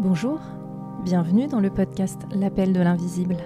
[0.00, 0.40] Bonjour,
[1.04, 3.36] bienvenue dans le podcast L'appel de l'invisible.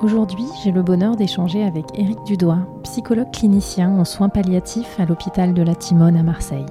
[0.00, 5.52] Aujourd'hui, j'ai le bonheur d'échanger avec Éric Dudois, psychologue clinicien en soins palliatifs à l'hôpital
[5.52, 6.64] de la Timone à Marseille.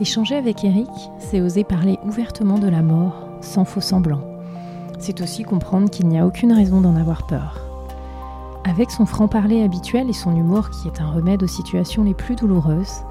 [0.00, 4.22] Échanger avec Éric, c'est oser parler ouvertement de la mort, sans faux semblant.
[5.00, 7.60] C'est aussi comprendre qu'il n'y a aucune raison d'en avoir peur.
[8.62, 12.36] Avec son franc-parler habituel et son humour qui est un remède aux situations les plus
[12.36, 13.02] douloureuses,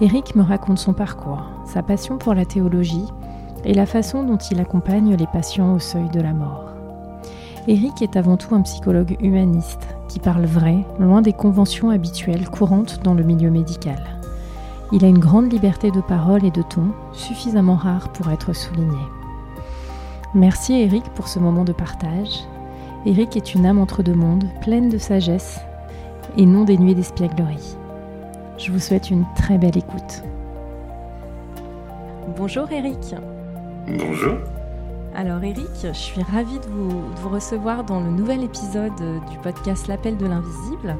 [0.00, 3.06] Éric me raconte son parcours, sa passion pour la théologie
[3.64, 6.72] et la façon dont il accompagne les patients au seuil de la mort.
[7.68, 13.00] Éric est avant tout un psychologue humaniste qui parle vrai, loin des conventions habituelles courantes
[13.04, 14.02] dans le milieu médical.
[14.90, 18.98] Il a une grande liberté de parole et de ton, suffisamment rare pour être souligné.
[20.34, 22.40] Merci Éric pour ce moment de partage.
[23.06, 25.60] Éric est une âme entre deux mondes, pleine de sagesse
[26.36, 27.76] et non dénuée d'espièglerie.
[28.58, 30.22] Je vous souhaite une très belle écoute.
[32.36, 33.14] Bonjour Éric.
[33.88, 34.36] Bonjour.
[35.14, 38.94] Alors Eric, je suis ravie de vous, recevoir dans le nouvel épisode
[39.30, 40.96] du podcast L'appel de l'invisible.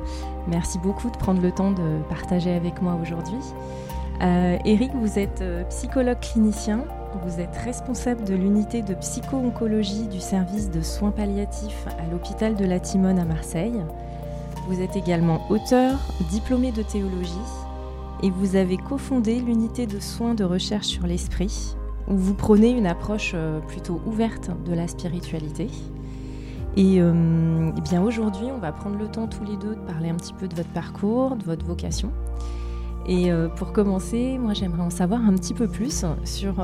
[0.49, 3.39] Merci beaucoup de prendre le temps de partager avec moi aujourd'hui.
[4.21, 6.85] Euh, Eric, vous êtes euh, psychologue clinicien,
[7.25, 12.65] vous êtes responsable de l'unité de psycho-oncologie du service de soins palliatifs à l'hôpital de
[12.65, 13.81] la Timone à Marseille.
[14.69, 15.99] Vous êtes également auteur,
[16.31, 17.33] diplômé de théologie
[18.23, 21.77] et vous avez cofondé l'unité de soins de recherche sur l'esprit
[22.09, 25.69] où vous prenez une approche euh, plutôt ouverte de la spiritualité.
[26.77, 30.09] Et, euh, eh bien aujourd'hui, on va prendre le temps tous les deux de parler
[30.09, 32.11] un petit peu de votre parcours, de votre vocation.
[33.07, 36.55] Et euh, pour commencer, moi j'aimerais en savoir un petit peu plus sur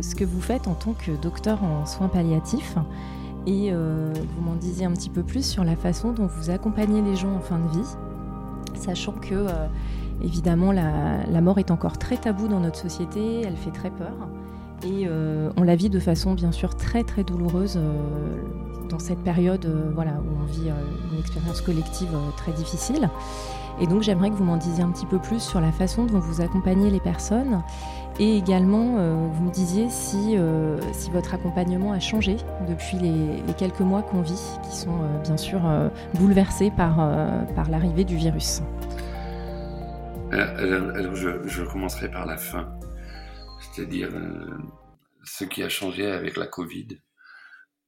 [0.00, 2.76] ce que vous faites en tant que docteur en soins palliatifs
[3.46, 7.14] et vous m'en disiez un petit peu plus sur la façon dont vous accompagnez les
[7.14, 7.88] gens en fin de vie,
[8.74, 9.46] sachant que
[10.20, 14.16] évidemment la, la mort est encore très taboue dans notre société, elle fait très peur.
[14.82, 18.38] Et euh, on la vit de façon bien sûr très très douloureuse euh,
[18.88, 20.70] dans cette période euh, voilà, où on vit
[21.12, 23.08] une expérience collective très difficile.
[23.80, 26.18] Et donc j'aimerais que vous m'en disiez un petit peu plus sur la façon dont
[26.18, 27.62] vous accompagnez les personnes
[28.20, 28.94] et également
[29.32, 30.36] vous me disiez si,
[30.92, 32.36] si votre accompagnement a changé
[32.68, 35.60] depuis les, quelques mois qu'on vit, qui sont bien sûr
[36.14, 37.10] bouleversés par,
[37.56, 38.62] par l'arrivée du virus.
[40.30, 42.68] Alors, je, je, commencerai par la fin
[43.74, 44.56] c'est-à-dire euh,
[45.24, 47.00] ce qui a changé avec la Covid.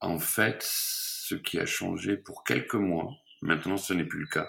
[0.01, 4.49] En fait, ce qui a changé pour quelques mois, maintenant ce n'est plus le cas,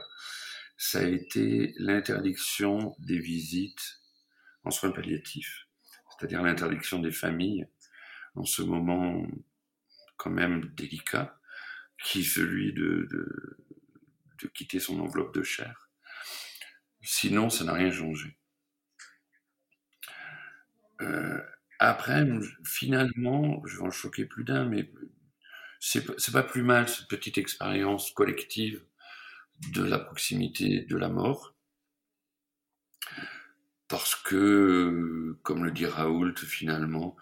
[0.78, 4.00] ça a été l'interdiction des visites
[4.64, 5.68] en soins palliatifs,
[6.09, 7.68] c'est-à-dire l'interdiction des familles
[8.36, 9.25] en ce moment
[10.18, 11.40] quand même délicat,
[12.04, 13.58] qui est celui de, de,
[14.42, 15.90] de quitter son enveloppe de chair.
[17.04, 18.37] Sinon, ça n'a rien changé.
[21.02, 21.40] Euh,
[21.80, 22.25] après,
[22.63, 24.91] finalement, je vais en choquer plus d'un, mais
[25.80, 28.84] c'est pas plus mal cette petite expérience collective
[29.74, 31.56] de la proximité de la mort.
[33.90, 37.16] Parce que, comme le dit Raoult, finalement,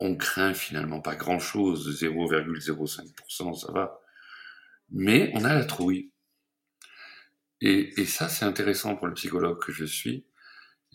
[0.00, 4.00] on craint finalement pas grand chose, 0,05%, ça va.
[4.90, 6.12] Mais on a la trouille.
[7.62, 10.26] Et, et ça, c'est intéressant pour le psychologue que je suis,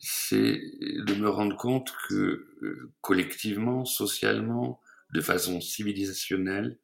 [0.07, 4.79] c'est de me rendre compte que euh, collectivement, socialement,
[5.16, 6.77] de façon civilisationnelle,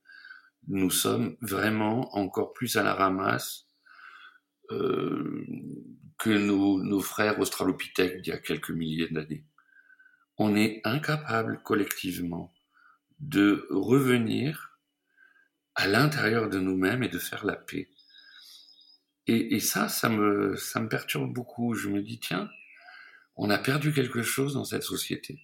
[0.67, 3.67] nous sommes vraiment encore plus à la ramasse
[4.71, 5.45] euh,
[6.17, 9.45] que nos, nos, frères australopithèques d'il y a quelques milliers d'années.
[10.37, 12.51] On est incapable collectivement
[13.19, 14.79] de revenir
[15.75, 17.87] à l'intérieur de nous-mêmes et de faire la paix.
[19.27, 21.75] Et, et ça, ça me, ça me perturbe beaucoup.
[21.75, 22.49] Je me dis, tiens,
[23.43, 25.39] on a perdu quelque chose dans cette société.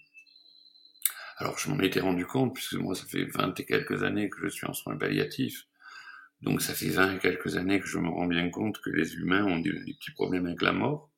[1.38, 4.40] Alors je m'en étais rendu compte, puisque moi ça fait vingt et quelques années que
[4.44, 5.66] je suis en soins palliatifs,
[6.42, 9.16] donc ça fait vingt et quelques années que je me rends bien compte que les
[9.16, 11.10] humains ont des, petits problèmes avec la mort.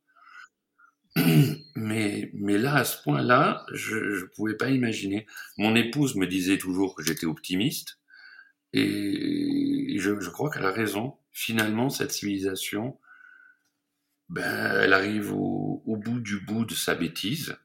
[1.76, 5.26] Mais, mais là, à ce point-là, je ne pouvais pas imaginer.
[5.58, 8.00] Mon épouse me disait toujours que j'étais optimiste,
[8.74, 11.18] et je, crois qu'elle a raison.
[11.32, 13.00] Finalement, cette civilisation,
[14.30, 16.19] ben, elle arrive au, bout
[16.64, 17.58] de sa bêtise,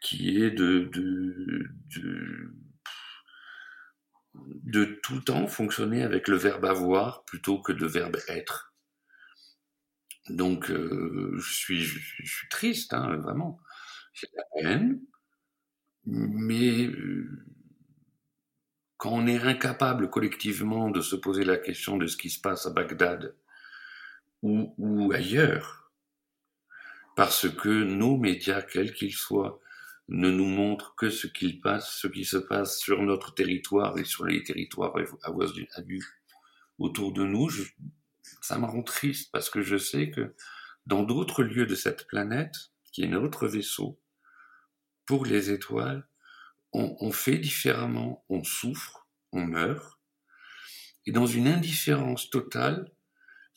[0.00, 0.90] qui est de,
[5.02, 8.72] tout le temps fonctionner avec le verbe avoir plutôt que le verbe être.
[10.28, 13.58] Donc, euh, je, suis, triste, hein, vraiment.
[14.12, 15.00] J'ai la peine,
[16.04, 17.46] mais euh,
[18.98, 22.66] quand on est incapable collectivement de se poser la question de ce qui se passe
[22.66, 23.34] à Bagdad,
[24.42, 25.77] ou, ailleurs.
[27.18, 29.58] Parce que nos médias, quels qu'ils soient,
[30.06, 34.04] ne nous montre que ce qu'il passe, ce qui se passe sur notre territoire et
[34.04, 34.94] sur les territoires
[35.24, 35.66] avoisinants
[36.78, 37.50] autour de nous.
[38.40, 40.32] ça me rend triste parce que je sais que
[40.86, 43.98] dans d'autres lieux de cette planète, qui est notre vaisseau,
[45.04, 46.06] pour les étoiles,
[46.72, 49.98] on fait différemment, on souffre, on meurt,
[51.04, 52.92] et dans une indifférence totale,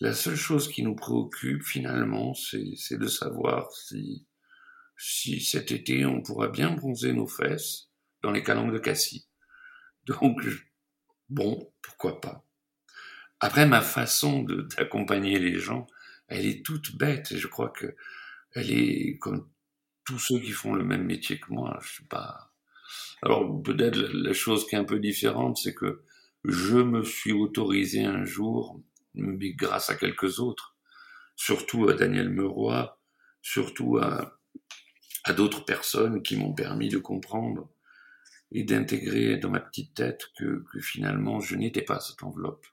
[0.01, 4.25] la seule chose qui nous préoccupe finalement, c'est de savoir si,
[4.97, 7.91] si cet été on pourra bien bronzer nos fesses
[8.23, 9.29] dans les calanques de Cassis.
[10.05, 10.41] Donc,
[11.29, 12.43] bon, pourquoi pas.
[13.39, 15.85] Après, ma façon d'accompagner les gens,
[16.27, 17.95] elle est toute bête et je crois que
[18.53, 19.51] elle est comme
[20.03, 21.77] tous ceux qui font le même métier que moi.
[21.83, 22.55] Je suis pas.
[23.21, 26.03] Alors peut-être la chose qui est un peu différente, c'est que
[26.43, 28.81] je me suis autorisé un jour
[29.13, 30.75] mais grâce à quelques autres,
[31.35, 32.97] surtout à Daniel Meroy,
[33.41, 34.37] surtout à,
[35.35, 37.69] d'autres personnes qui m'ont permis de comprendre
[38.51, 42.65] et d'intégrer dans ma petite tête que, que finalement je n'étais pas cette enveloppe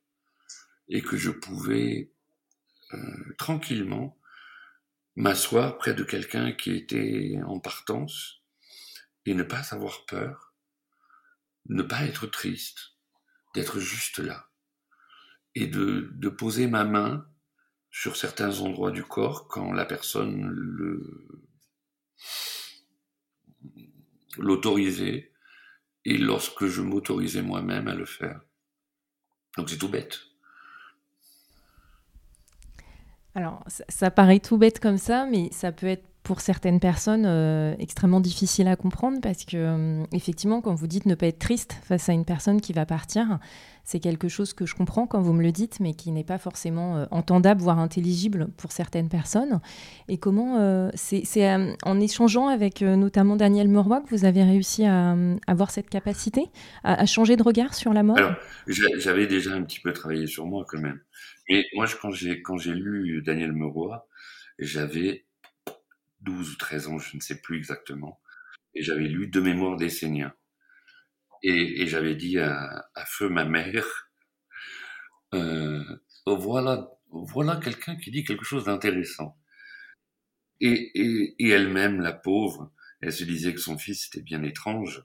[0.88, 2.10] et que je pouvais
[2.94, 4.18] euh, tranquillement
[5.14, 8.40] m'asseoir près de quelqu'un qui était en partance
[9.26, 10.54] et ne pas avoir peur,
[11.66, 12.94] ne pas être triste,
[13.54, 14.48] d'être juste là
[15.58, 17.26] et de, de, poser ma main
[17.90, 20.54] sur certains endroits du corps quand la personne
[24.36, 25.32] l'autorisait
[26.04, 28.40] et lorsque je m'autorisais moi-même à le faire.
[29.56, 30.20] Donc c'est tout bête.
[33.34, 37.24] Alors, ça, ça, paraît tout bête comme ça, mais ça peut être pour certaines personnes
[37.24, 41.38] euh, extrêmement difficile à comprendre parce que euh, effectivement quand vous dites ne pas être
[41.38, 43.38] triste face à une personne qui va partir
[43.82, 46.36] c'est quelque chose que je comprends quand vous me le dites mais qui n'est pas
[46.36, 49.60] forcément euh, entendable voire intelligible pour certaines personnes.
[50.08, 51.24] Et comment c'est
[51.82, 55.16] en échangeant avec notamment Daniel Meroy que vous avez réussi à,
[55.46, 56.48] avoir cette capacité
[56.84, 58.18] à, changer de regard sur la mort?
[58.66, 61.00] J'avais déjà un petit peu travaillé sur moi quand même.
[61.48, 64.06] Mais moi quand j'ai lu Daniel Meroy
[64.58, 65.24] j'avais
[66.20, 68.20] 12 ou 13 ans, je ne sais plus exactement.
[68.74, 69.90] Et j'avais lu De mémoire des.
[71.42, 74.10] Et, et j'avais dit à, à, feu ma mère,
[75.34, 75.84] euh,
[76.26, 79.36] oh, voilà, voilà quelqu'un qui dit quelque chose d'intéressant.
[80.60, 85.04] Et, et, et elle-même, la pauvre, elle se disait que son fils était bien étrange.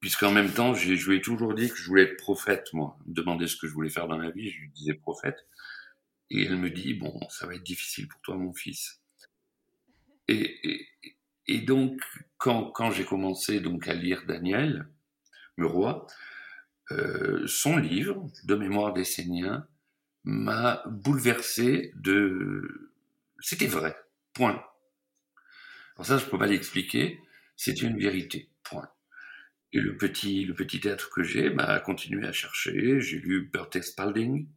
[0.00, 2.98] Puisqu'en même temps, je lui ai toujours dit que je voulais être prophète, moi.
[3.06, 5.46] Me demander ce que je voulais faire dans la vie, je lui disais prophète.
[6.30, 9.00] Et elle me dit, bon, ça va être difficile pour toi, mon fils.
[10.28, 12.00] Et, donc,
[12.38, 14.88] quand, j'ai commencé donc à lire Daniel
[15.56, 16.06] Meroy,
[16.90, 19.66] euh, son livre, De mémoire des Séniens,
[20.24, 22.90] m'a bouleversé de...
[23.40, 23.96] C'était vrai,
[24.32, 24.64] point.
[25.96, 27.20] Alors ça, je peux pas l'expliquer,
[27.56, 28.88] c'est une vérité, point.
[29.72, 33.00] Et le petit, le petit être que j'ai m'a continué à chercher.
[33.00, 34.48] J'ai lu Berthe Spalding,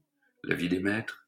[0.43, 1.27] La vie des maîtres.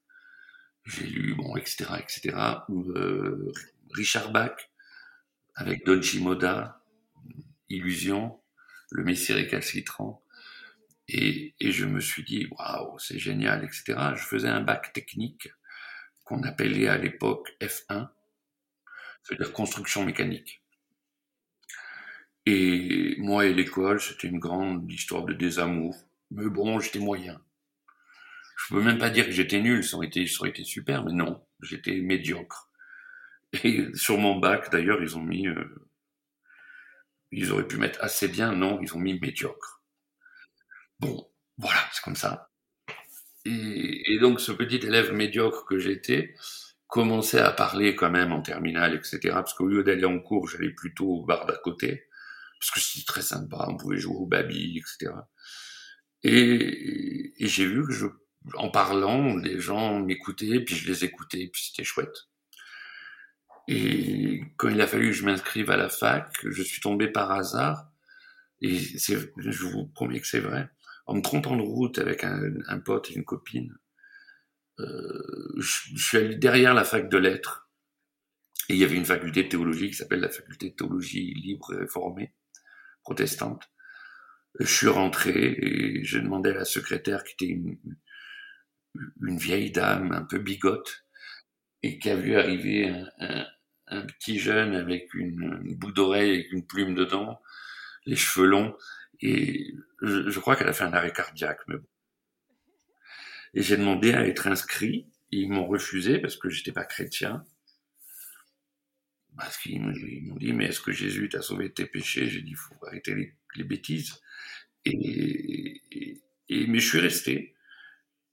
[0.86, 2.38] J'ai lu, bon, etc., etc.
[2.70, 3.52] Euh,
[3.92, 4.72] Richard Bach,
[5.56, 6.84] avec Don Chimoda,
[7.70, 8.42] Illusion,
[8.92, 10.24] Le Messie récalcitrant.
[11.08, 14.14] Et, et je me suis dit, waouh, c'est génial, etc.
[14.16, 15.50] Je faisais un bac technique
[16.24, 18.10] qu'on appelait à l'époque F1,
[19.24, 20.62] c'est-à-dire construction mécanique.
[22.46, 25.96] Et moi et l'école, c'était une grande histoire de désamour.
[26.32, 27.42] Mais bon, j'étais moyen.
[28.58, 31.04] Je peux même pas dire que j'étais nul, ça aurait été, ça aurait été super,
[31.04, 32.69] mais non, j'étais médiocre.
[33.64, 35.48] Et sur mon bac, d'ailleurs, ils ont mis.
[35.48, 35.88] Euh,
[37.32, 39.84] ils auraient pu mettre assez bien, non, ils ont mis médiocre.
[41.00, 42.52] Bon, voilà, c'est comme ça.
[43.46, 46.36] Et, donc, ce petit élève médiocre que j'étais
[46.88, 49.20] commençait à parler quand même en terminale, etc.
[49.34, 52.06] Parce qu'au lieu d'aller en cours, j'allais plutôt au bar d'à côté.
[52.60, 55.14] Parce que c'était très sympa, on pouvait jouer au baby, etc.
[56.24, 58.08] Et, et j'ai vu que je,
[58.56, 62.28] en parlant, les gens m'écoutaient, puis je les écoutais, puis c'était chouette.
[63.72, 67.32] Et quand il a fallu que je m'inscrive à la fac, je suis tombé par
[67.32, 67.92] hasard,
[68.62, 70.72] et je vous promets que c'est vrai,
[71.06, 73.78] en me trompant de route avec un, pote et une copine,
[74.80, 77.70] euh, je, je, suis allé derrière la fac de lettres,
[78.70, 81.72] et il y avait une faculté de théologie qui s'appelle la faculté de théologie libre
[81.76, 82.34] et réformée,
[83.04, 83.70] protestante.
[84.60, 87.78] Je suis rentré et j'ai demandé à la secrétaire, qui était une,
[89.22, 91.06] une vieille dame un peu bigote,
[91.84, 93.46] et qui a vu arriver un, un,
[93.90, 97.42] un petit jeune avec une, une boucle d'oreille avec une plume dedans,
[98.06, 98.76] les cheveux longs,
[99.22, 101.60] et je, je crois qu'elle a fait un arrêt cardiaque.
[101.68, 101.88] Mais bon.
[103.54, 107.46] Et j'ai demandé à être inscrit, ils m'ont refusé parce que j'étais pas chrétien.
[109.38, 112.28] Parce qu'ils m'ont dit, mais est-ce que Jésus t'a sauvé de tes péchés?
[112.28, 114.20] J'ai dit, faut arrêter les, bêtises.
[114.86, 115.82] Et,
[116.50, 117.56] mais je suis resté.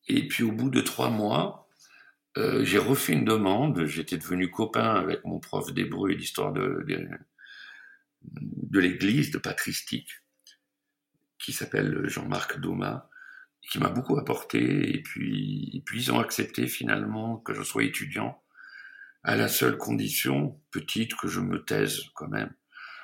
[0.09, 1.66] Et puis au bout de trois mois,
[2.37, 3.85] euh, j'ai refait une demande.
[3.87, 6.85] J'étais devenu copain avec mon prof d'hébreu et d'histoire de,
[8.23, 10.11] de, l'église, de patristique,
[11.39, 13.09] qui s'appelle Jean-Marc Doma,
[13.71, 14.95] qui m'a beaucoup apporté.
[14.95, 18.43] Et puis, ils ont accepté finalement que je sois étudiant
[19.23, 22.55] à la seule condition, petite, que je me taise quand même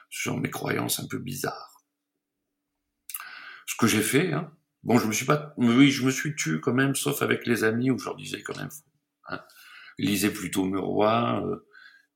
[0.08, 1.82] sur mes croyances un peu bizarres.
[3.66, 4.52] Ce que j'ai fait, hein.
[4.84, 7.62] Bon, je me suis pas, oui, je me suis tué quand même, sauf avec les
[7.62, 8.68] amis où je leur disais quand même,
[9.28, 9.40] hein,
[9.98, 11.66] lisez plutôt Meroy, euh,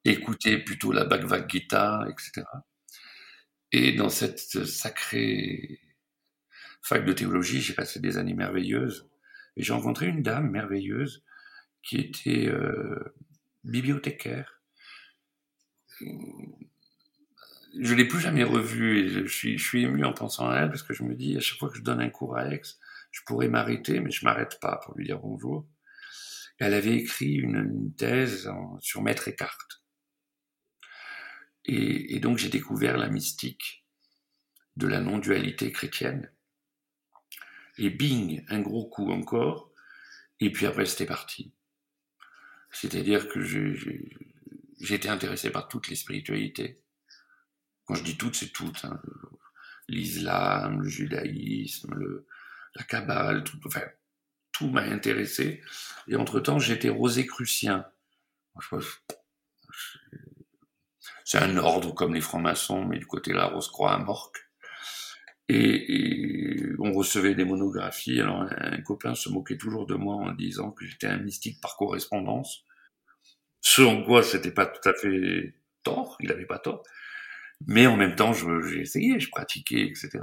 [0.05, 2.47] écoutez plutôt la Bhagavad Gita, etc.
[3.73, 5.81] Et dans cette sacrée
[6.83, 9.09] fac de théologie, j'ai passé des années merveilleuses.
[9.57, 11.25] Et j'ai rencontré une dame merveilleuse
[11.83, 13.15] qui était euh,
[13.65, 14.61] bibliothécaire.
[17.79, 20.69] Je l'ai plus jamais revue et je suis, je suis ému en pensant à elle
[20.69, 22.63] parce que je me dis à chaque fois que je donne un cours à Aix,
[23.11, 25.67] je pourrais m'arrêter, mais je m'arrête pas pour lui dire bonjour.
[26.59, 29.83] Elle avait écrit une, thèse sur Maître Eckhart.
[31.65, 33.87] Et, et donc j'ai découvert la mystique
[34.77, 36.31] de la non-dualité chrétienne.
[37.79, 39.73] Et bing, un gros coup encore.
[40.41, 41.53] Et puis après, c'était parti.
[42.71, 43.41] C'est-à-dire que
[44.81, 46.83] été intéressé par toutes les spiritualités.
[47.85, 48.85] Quand je dis toutes, c'est toutes.
[48.85, 49.01] Hein.
[49.89, 52.27] L'islam, le judaïsme, le,
[52.75, 53.83] la Kabbale, tout, enfin,
[54.57, 55.63] tout m'a intéressé.
[56.09, 57.87] Et entre-temps, j'étais rosicrucien.
[61.25, 64.39] C'est un ordre comme les francs-maçons, mais du côté de la Rose-Croix à Morque.
[65.49, 68.21] Et, on recevait des monographies.
[68.21, 71.77] Alors un, copain se moquait toujours de moi en disant que j'étais un mystique par
[71.77, 72.65] correspondance.
[73.61, 76.17] Selon quoi, c'était pas tout à fait tort.
[76.21, 76.83] Il avait pas tort.
[77.67, 80.21] Mais en même temps, j'ai essayé, je pratiquais, etc.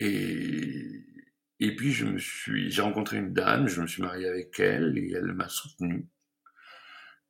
[0.00, 1.04] Et,
[1.60, 4.98] et puis je me suis, j'ai rencontré une dame, je me suis marié avec elle
[4.98, 6.06] et elle m'a soutenu.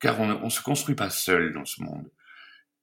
[0.00, 2.10] Car on ne se construit pas seul dans ce monde.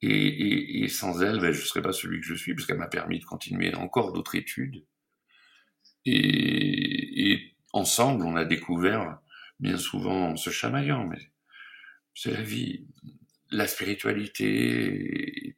[0.06, 2.88] Et, sans elle, ben, je ne serais pas celui que je suis, parce qu'elle m'a
[2.88, 4.84] permis de continuer encore d'autres études.
[6.06, 9.20] Et, ensemble, on a découvert,
[9.60, 11.32] bien souvent en se chamaillant, mais
[12.14, 12.86] c'est la vie,
[13.50, 15.56] la spiritualité.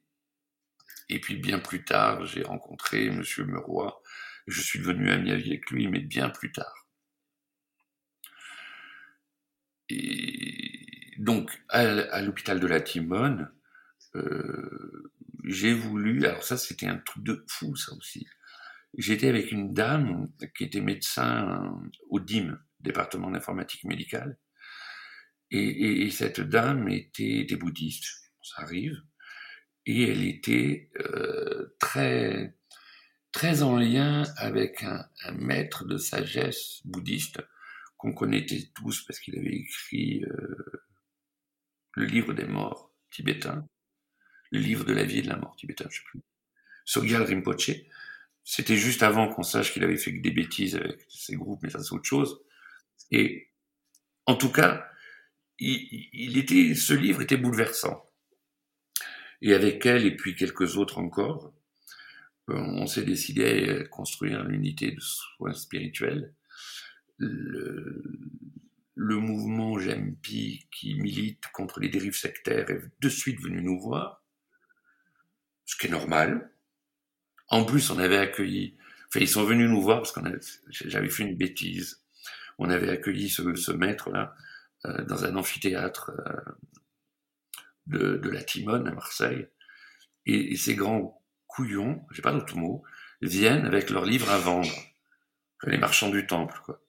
[1.08, 4.00] Et, puis bien plus tard, j'ai rencontré Monsieur Meroy.
[4.46, 6.88] Je suis devenu ami avec lui, mais bien plus tard.
[9.88, 13.50] Et donc, à l'hôpital de la Timone,
[14.16, 15.12] euh,
[15.44, 18.26] j'ai voulu, alors ça c'était un truc de fou ça aussi,
[18.96, 24.38] j'étais avec une dame qui était médecin au DIM, département d'informatique médicale,
[25.52, 29.00] et, cette dame était, était, bouddhiste, ça arrive,
[29.84, 32.56] et elle était euh, très
[33.36, 37.42] très en lien avec un, maître de sagesse bouddhiste
[37.98, 40.82] qu'on connaissait tous parce qu'il avait écrit euh,
[41.92, 43.68] le livre des morts tibétains
[44.52, 46.22] le livre de la vie et de la mort tibétain, je sais plus.
[46.86, 47.72] Sogyal Rinpoche,
[48.42, 51.82] c'était juste avant qu'on sache qu'il avait fait des bêtises avec ses groupes, mais ça
[51.82, 52.40] c'est autre chose.
[53.10, 53.50] Et
[54.24, 54.88] en tout cas,
[55.58, 58.02] il, était, ce livre était bouleversant.
[59.42, 61.52] Et avec elle et puis quelques autres encore,
[62.48, 66.32] on s'est décidé à construire l'unité de soins spirituels.
[67.18, 68.02] Le,
[68.94, 74.22] le mouvement JEMPI qui milite contre les dérives sectaires est de suite venu nous voir
[75.66, 76.50] ce qui est normal.
[77.48, 78.76] En plus, on avait accueilli,
[79.08, 80.24] enfin, ils sont venus nous voir parce qu'on
[80.70, 82.02] j'avais fait une bêtise.
[82.58, 84.34] On avait accueilli ce, maître-là
[84.86, 86.52] euh, dans un amphithéâtre euh,
[87.86, 89.46] de, de, la Timone à Marseille.
[90.24, 91.22] Et, ces grands
[91.56, 92.84] couillons, j'ai pas d'autre mot,
[93.22, 94.70] viennent avec leurs livres à vendre.
[95.64, 96.80] Les marchands du temple, quoi.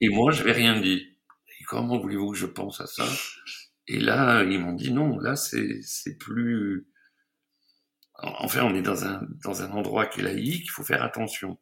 [0.00, 1.16] Et moi, j'avais rien dit.
[1.68, 3.06] Comment voulez-vous que je pense à ça?
[3.86, 6.90] Et là, ils m'ont dit non, là, c'est plus
[8.22, 11.58] Enfin, on est dans un, dans un endroit qui est laïque, il faut faire attention.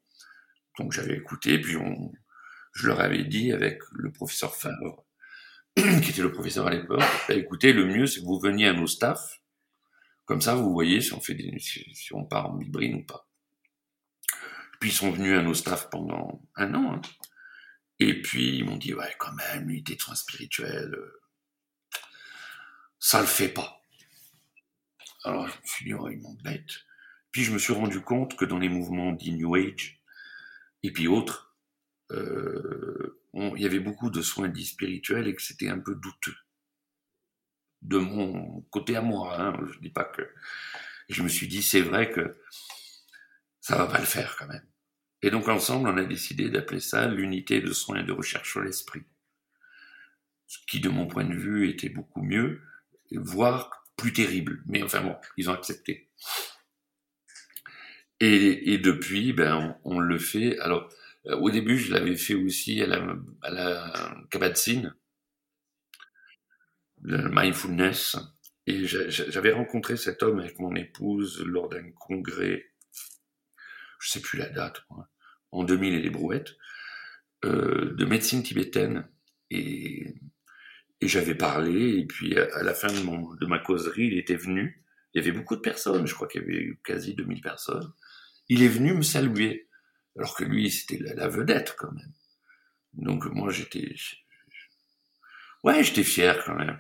[0.79, 2.13] Donc j'avais écouté, puis on,
[2.73, 5.05] je leur avais dit avec le professeur Favre,
[5.77, 8.73] qui était le professeur à l'époque, bah, écoutez, le mieux c'est que vous veniez à
[8.73, 9.41] nos staffs,
[10.29, 13.27] comme ça vous voyez si on fait des, si on part en hybride ou pas.
[14.79, 17.01] Puis ils sont venus à nos staffs pendant un an, hein.
[17.99, 21.21] et puis ils m'ont dit ouais quand même l'unité spirituels, euh,
[23.01, 23.81] ça le fait pas.
[25.25, 26.85] Alors je me suis dit, oh, ils m'embêtent.
[27.33, 30.01] Puis je me suis rendu compte que dans les mouvements dits New Age,
[30.83, 31.57] et puis autres,
[32.13, 36.37] euh, il y avait beaucoup de soins dits spirituels et que c'était un peu douteux.
[37.83, 39.41] De mon côté à moi.
[39.41, 39.59] Hein.
[39.73, 40.23] Je dis pas que.
[41.09, 42.37] Je me suis dit, c'est vrai que
[43.61, 44.67] ça va pas le faire quand même.
[45.23, 48.61] Et donc ensemble, on a décidé d'appeler ça l'unité de soins et de recherche sur
[48.61, 49.03] l'esprit.
[50.47, 52.63] Ce qui, de mon point de vue, était beaucoup mieux,
[53.13, 54.63] voire plus terrible.
[54.67, 56.09] Mais enfin bon, ils ont accepté.
[58.21, 60.59] Et, et depuis, ben, on, le fait.
[60.61, 60.89] Alors,
[61.27, 64.95] euh, au début, je l'avais fait aussi à la, à la Kabat-Zinn,
[67.03, 68.17] le mindfulness.
[68.67, 72.67] Et j'avais rencontré cet homme avec mon épouse lors d'un congrès,
[73.99, 74.83] je sais plus la date,
[75.53, 76.55] en 2000 et des brouettes,
[77.47, 79.09] euh, de médecine tibétaine.
[79.51, 80.15] Et,
[81.01, 84.37] et j'avais parlé, et puis à, la fin de, mon, de ma causerie, il était
[84.37, 84.85] venu.
[85.15, 87.91] Il y avait beaucoup de personnes, je crois qu'il y avait quasi 2000 personnes.
[88.49, 89.69] Il est venu me saluer,
[90.17, 92.13] alors que lui, c'était la vedette quand même.
[92.93, 93.95] Donc moi, j'étais...
[95.65, 96.79] Ouais, j'étais fier quand même.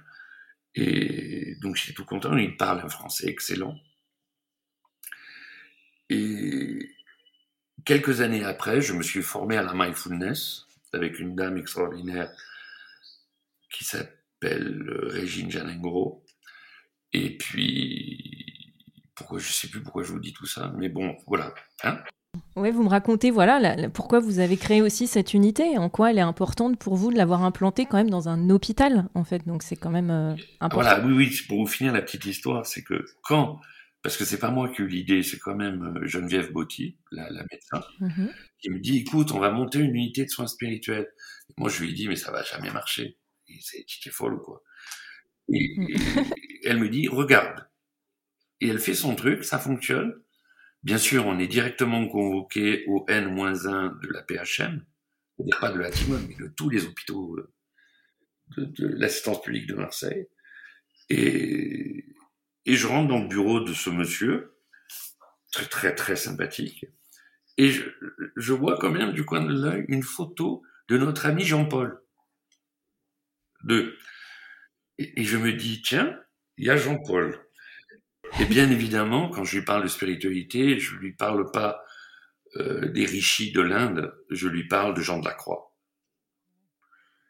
[0.80, 3.76] Et donc j'étais tout content, il parle un français excellent.
[6.08, 6.94] Et
[7.84, 12.30] quelques années après, je me suis formé à la mindfulness avec une dame extraordinaire
[13.72, 16.24] qui s'appelle Régine Janengro.
[17.12, 18.72] Et puis,
[19.16, 21.52] pourquoi, je sais plus pourquoi je vous dis tout ça, mais bon, voilà.
[21.82, 22.00] Hein
[22.56, 26.18] oui, vous me racontez voilà pourquoi vous avez créé aussi cette unité, en quoi elle
[26.18, 29.46] est importante pour vous de l'avoir implantée quand même dans un hôpital en fait.
[29.46, 30.88] Donc c'est quand même euh, important.
[30.88, 31.40] Voilà, oui, oui.
[31.48, 33.60] Pour vous finir la petite histoire, c'est que quand,
[34.02, 36.96] parce que c'est pas moi qui ai eu l'idée, c'est quand même euh, Geneviève Botti,
[37.12, 38.30] la, médecin, mm-hmm.
[38.60, 41.08] qui me dit écoute, on va monter une unité de soins spirituels.
[41.56, 43.18] moi je lui ai dit mais ça va jamais marcher.
[43.60, 44.62] C'est folle ou quoi.
[45.52, 45.88] et mm.
[46.64, 47.66] elle me dit regarde.
[48.60, 50.12] Et elle fait son truc, ça fonctionne.
[50.82, 54.84] Bien sûr, on est directement convoqué au N-1 de la PHM,
[55.60, 57.52] pas de la Timone, mais de tous les hôpitaux euh,
[58.56, 60.28] de, l'assistance publique de Marseille.
[61.08, 62.04] Et,
[62.66, 64.54] je rentre dans le bureau de ce monsieur,
[65.52, 66.84] très très très sympathique,
[67.56, 67.72] et
[68.36, 72.00] je, vois quand même du coin de l'œil une photo de notre ami Jean-Paul.
[73.68, 76.20] Et je me dis, tiens,
[76.56, 77.47] il y a Jean-Paul.
[78.40, 81.82] Et bien évidemment, quand je lui parle de spiritualité, je lui parle pas
[82.56, 85.74] euh, des rishis de l'Inde, je lui parle de Jean de la Croix.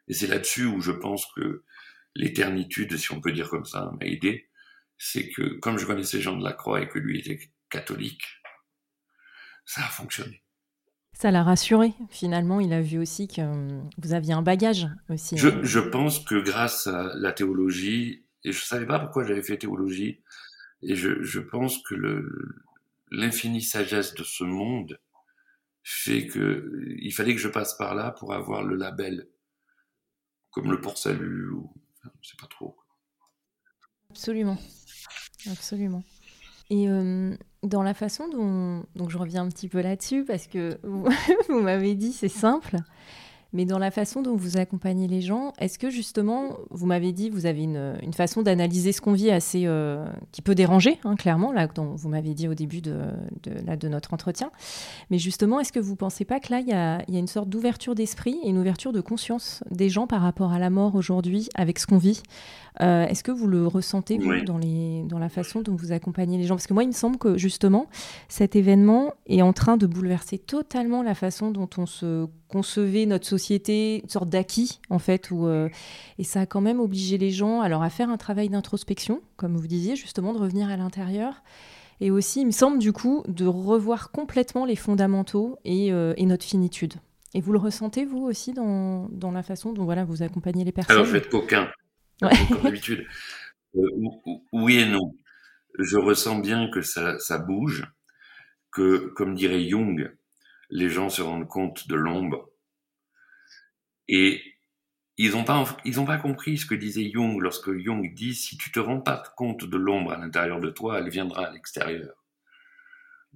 [0.07, 1.63] Et c'est là-dessus où je pense que
[2.15, 4.49] l'éternitude, si on peut dire comme ça, m'a aidé.
[4.97, 8.23] C'est que comme je connaissais Jean de la Croix et que lui était catholique,
[9.65, 10.43] ça a fonctionné.
[11.13, 11.93] Ça l'a rassuré.
[12.09, 15.37] Finalement, il a vu aussi que euh, vous aviez un bagage aussi.
[15.37, 15.59] Je, hein.
[15.63, 20.21] je pense que grâce à la théologie, et je savais pas pourquoi j'avais fait théologie,
[20.81, 21.95] et je, pense que
[23.11, 24.99] l'infinie sagesse de ce monde
[25.83, 29.27] fait que il fallait que je passe par là pour avoir le label,
[30.51, 31.73] comme le port salut ou
[32.21, 32.77] je sais pas trop.
[34.09, 34.57] Absolument,
[35.49, 36.03] absolument.
[36.69, 40.79] Et euh, dans la façon dont, donc je reviens un petit peu là-dessus parce que
[41.49, 42.77] vous m'avez dit c'est simple,
[43.51, 47.29] mais dans la façon dont vous accompagnez les gens, est-ce que justement, vous m'avez dit,
[47.29, 51.15] vous avez une, une façon d'analyser ce qu'on vit assez euh, qui peut déranger, hein,
[51.15, 52.97] clairement, là, dont vous m'avez dit au début de,
[53.43, 54.51] de, là, de notre entretien.
[55.09, 57.19] Mais justement, est-ce que vous ne pensez pas que là, il y a, y a,
[57.19, 60.69] une sorte d'ouverture d'esprit et une ouverture de conscience des gens par rapport à la
[60.69, 62.21] mort aujourd'hui avec ce qu'on vit?
[62.81, 66.37] Euh, Est-ce que vous le ressentez, vous, dans, les, dans la façon dont vous accompagnez
[66.37, 66.55] les gens?
[66.55, 67.87] Parce que moi, il me semble que justement,
[68.29, 73.25] cet événement est en train de bouleverser totalement la façon dont on se concevait notre
[73.25, 75.69] société, une sorte d'acquis en fait, où, euh,
[76.17, 79.57] et ça a quand même obligé les gens alors à faire un travail d'introspection, comme
[79.57, 81.41] vous disiez justement, de revenir à l'intérieur,
[82.01, 86.25] et aussi, il me semble du coup, de revoir complètement les fondamentaux et, euh, et
[86.25, 86.93] notre finitude.
[87.33, 90.71] Et vous le ressentez vous aussi dans, dans, la façon dont voilà vous accompagnez les
[90.71, 90.95] personnes?
[90.95, 91.69] Alors je vais être coquin,
[92.21, 92.29] ouais.
[92.49, 93.05] comme d'habitude.
[93.75, 93.81] Euh,
[94.53, 95.13] oui et non.
[95.77, 97.83] Je ressens bien que ça, ça bouge,
[98.71, 100.11] que comme dirait Jung,
[100.69, 102.48] les gens se rendent compte de l'ombre.
[104.11, 104.41] Et
[105.17, 108.57] ils n'ont pas, ils ont pas compris ce que disait Jung lorsque Jung dit si
[108.57, 112.25] tu te rends pas compte de l'ombre à l'intérieur de toi, elle viendra à l'extérieur.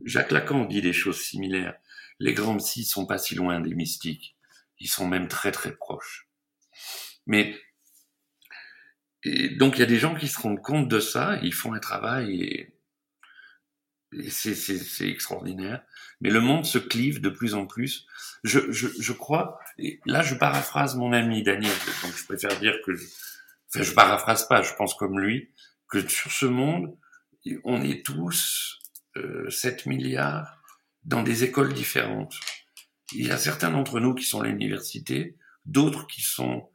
[0.03, 1.75] Jacques Lacan dit des choses similaires.
[2.19, 4.35] Les grands psys sont pas si loin des mystiques.
[4.79, 6.27] Ils sont même très très proches.
[7.27, 7.55] Mais
[9.23, 11.73] et donc il y a des gens qui se rendent compte de ça, ils font
[11.73, 12.72] un travail et
[14.29, 15.83] c'est extraordinaire.
[16.21, 18.05] Mais le monde se clive de plus en plus.
[18.43, 21.71] Je, je, je crois, et là je paraphrase mon ami Daniel,
[22.03, 23.05] donc je préfère dire que, je,
[23.69, 25.49] enfin je paraphrase pas, je pense comme lui,
[25.87, 26.97] que sur ce monde,
[27.63, 28.79] on est tous
[29.17, 30.61] euh, 7 milliards
[31.03, 32.35] dans des écoles différentes.
[33.13, 36.69] Il y a certains d'entre nous qui sont à l'université, d'autres qui sont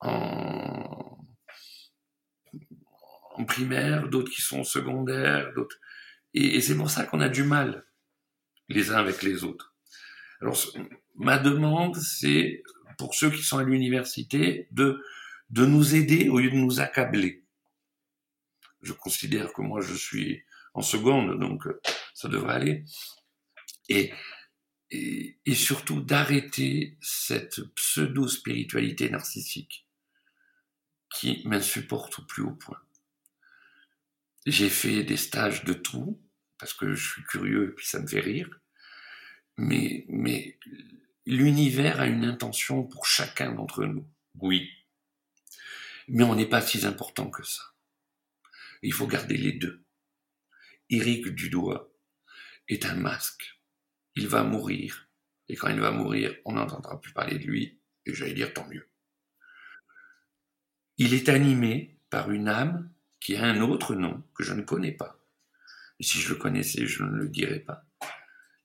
[0.00, 1.18] en,
[3.34, 5.76] en primaire, d'autres qui sont en secondaire, d'autres.
[6.34, 7.86] Et, c'est pour ça qu'on a du mal
[8.68, 9.74] les uns avec les autres.
[10.40, 10.58] Alors,
[11.14, 12.62] ma demande, c'est
[12.98, 15.02] pour ceux qui sont à l'université de,
[15.50, 17.44] de nous aider au lieu de nous accabler.
[18.82, 20.42] Je considère que moi, je suis
[20.74, 21.80] en seconde, donc euh,
[22.14, 22.84] ça devrait aller.
[23.88, 24.12] Et,
[24.90, 29.86] et surtout d'arrêter cette pseudo-spiritualité narcissique
[31.14, 32.80] qui m'insupporte au plus haut point.
[34.46, 36.20] J'ai fait des stages de tout,
[36.58, 38.48] parce que je suis curieux et puis ça me fait rire.
[39.56, 40.58] Mais, mais
[41.26, 44.08] l'univers a une intention pour chacun d'entre nous.
[44.40, 44.70] Oui.
[46.08, 47.62] Mais on n'est pas si important que ça.
[48.82, 49.84] Il faut garder les deux.
[50.90, 51.90] Éric Dudois
[52.68, 53.60] est un masque.
[54.16, 55.08] Il va mourir.
[55.48, 57.80] Et quand il va mourir, on n'entendra plus parler de lui.
[58.06, 58.88] Et j'allais dire tant mieux.
[60.98, 64.92] Il est animé par une âme qui a un autre nom que je ne connais
[64.92, 65.23] pas.
[66.04, 67.86] Si je le connaissais, je ne le dirais pas.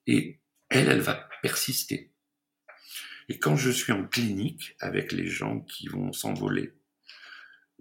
[0.05, 2.13] Et elle, elle va persister.
[3.29, 6.73] Et quand je suis en clinique avec les gens qui vont s'envoler,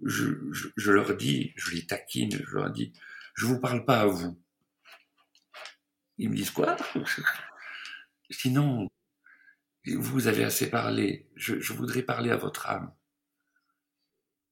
[0.04, 2.92] je, leur dis, je les taquine, je leur dis,
[3.34, 4.40] je vous parle pas à vous.
[6.18, 6.76] Ils me disent quoi?
[8.30, 8.88] Sinon,
[9.86, 11.30] vous avez assez parlé.
[11.34, 12.92] Je, voudrais parler à votre âme.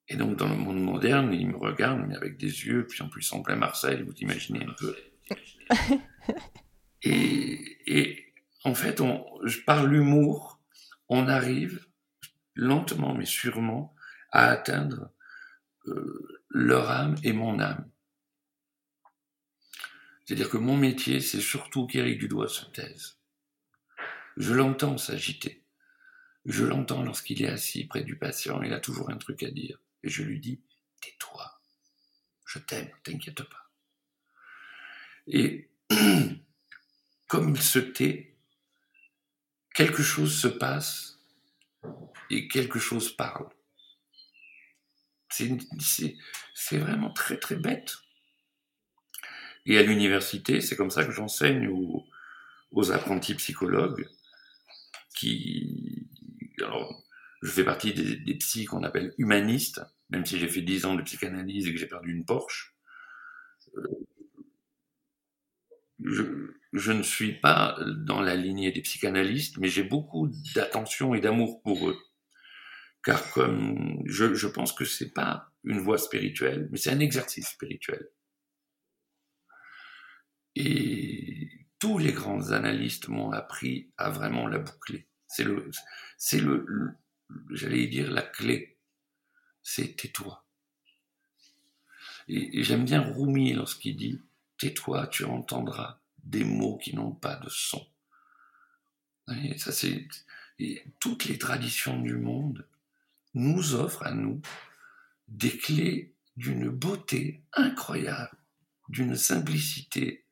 [0.08, 3.08] Et donc, dans le monde moderne, ils me regardent, mais avec des yeux, puis en
[3.08, 4.96] plus en plein Marseille, vous imaginez un peu.
[7.02, 8.32] et, et
[8.64, 9.24] en fait, on,
[9.64, 10.60] par l'humour,
[11.08, 11.86] on arrive
[12.54, 13.94] lentement mais sûrement
[14.32, 15.10] à atteindre
[15.86, 17.88] euh, leur âme et mon âme.
[20.24, 23.18] C'est-à-dire que mon métier, c'est surtout qu'Éric Dudois se taise.
[24.36, 25.62] Je l'entends s'agiter.
[26.44, 29.78] Je l'entends lorsqu'il est assis près du patient, il a toujours un truc à dire.
[30.06, 30.62] Et je lui dis,
[31.00, 31.60] tais-toi,
[32.44, 33.72] je t'aime, t'inquiète pas.
[35.26, 35.68] Et
[37.26, 38.36] comme il se tait,
[39.74, 41.18] quelque chose se passe
[42.30, 43.48] et quelque chose parle.
[45.28, 47.96] C'est vraiment très très bête.
[49.64, 54.08] Et à l'université, c'est comme ça que j'enseigne aux, apprentis psychologues
[55.16, 56.08] qui...
[56.58, 57.02] Alors,
[57.42, 61.02] je fais partie des, des qu'on appelle humanistes, même si j'ai fait 10 ans de
[61.02, 62.76] psychanalyse et que j'ai perdu une Porsche.
[63.76, 64.06] Euh,
[66.72, 71.62] je, ne suis pas dans la lignée des psychanalystes, mais j'ai beaucoup d'attention et d'amour
[71.62, 71.98] pour eux.
[73.02, 77.48] Car comme je, je pense que c'est pas une voie spirituelle, mais c'est un exercice
[77.48, 78.08] spirituel.
[80.54, 85.06] Et tous les grands analystes m'ont appris à vraiment la boucler.
[85.28, 85.70] C'est le,
[86.16, 86.66] c'est le,
[87.50, 88.75] j'allais dire la clé.
[89.68, 90.44] C'est tais-toi.
[92.28, 94.22] Et, j'aime bien Rumi lorsqu'il dit
[94.58, 97.84] tais-toi, tu entendras des mots qui n'ont pas de son.
[99.42, 100.06] Et ça, c'est
[101.00, 102.64] toutes les traditions du monde
[103.34, 104.40] nous offrent à nous
[105.26, 108.38] des clés d'une beauté incroyable,
[108.88, 110.24] d'une simplicité.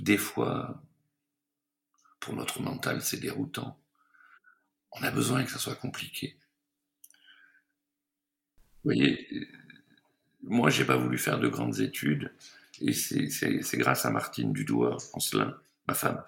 [0.00, 0.82] Des fois,
[2.18, 3.78] pour notre mental, c'est déroutant.
[4.90, 6.36] On a besoin que ça soit compliqué.
[8.86, 9.26] Voyez,
[10.44, 12.32] moi, j'ai pas voulu faire de grandes études.
[12.80, 16.22] Et c'est grâce à Martine Dudois, Ancelin, ma femme,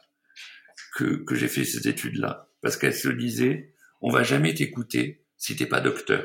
[0.96, 2.48] que, j'ai fait ces études-là.
[2.60, 6.24] Parce qu'elle se disait, on va jamais t'écouter si t'es pas docteur.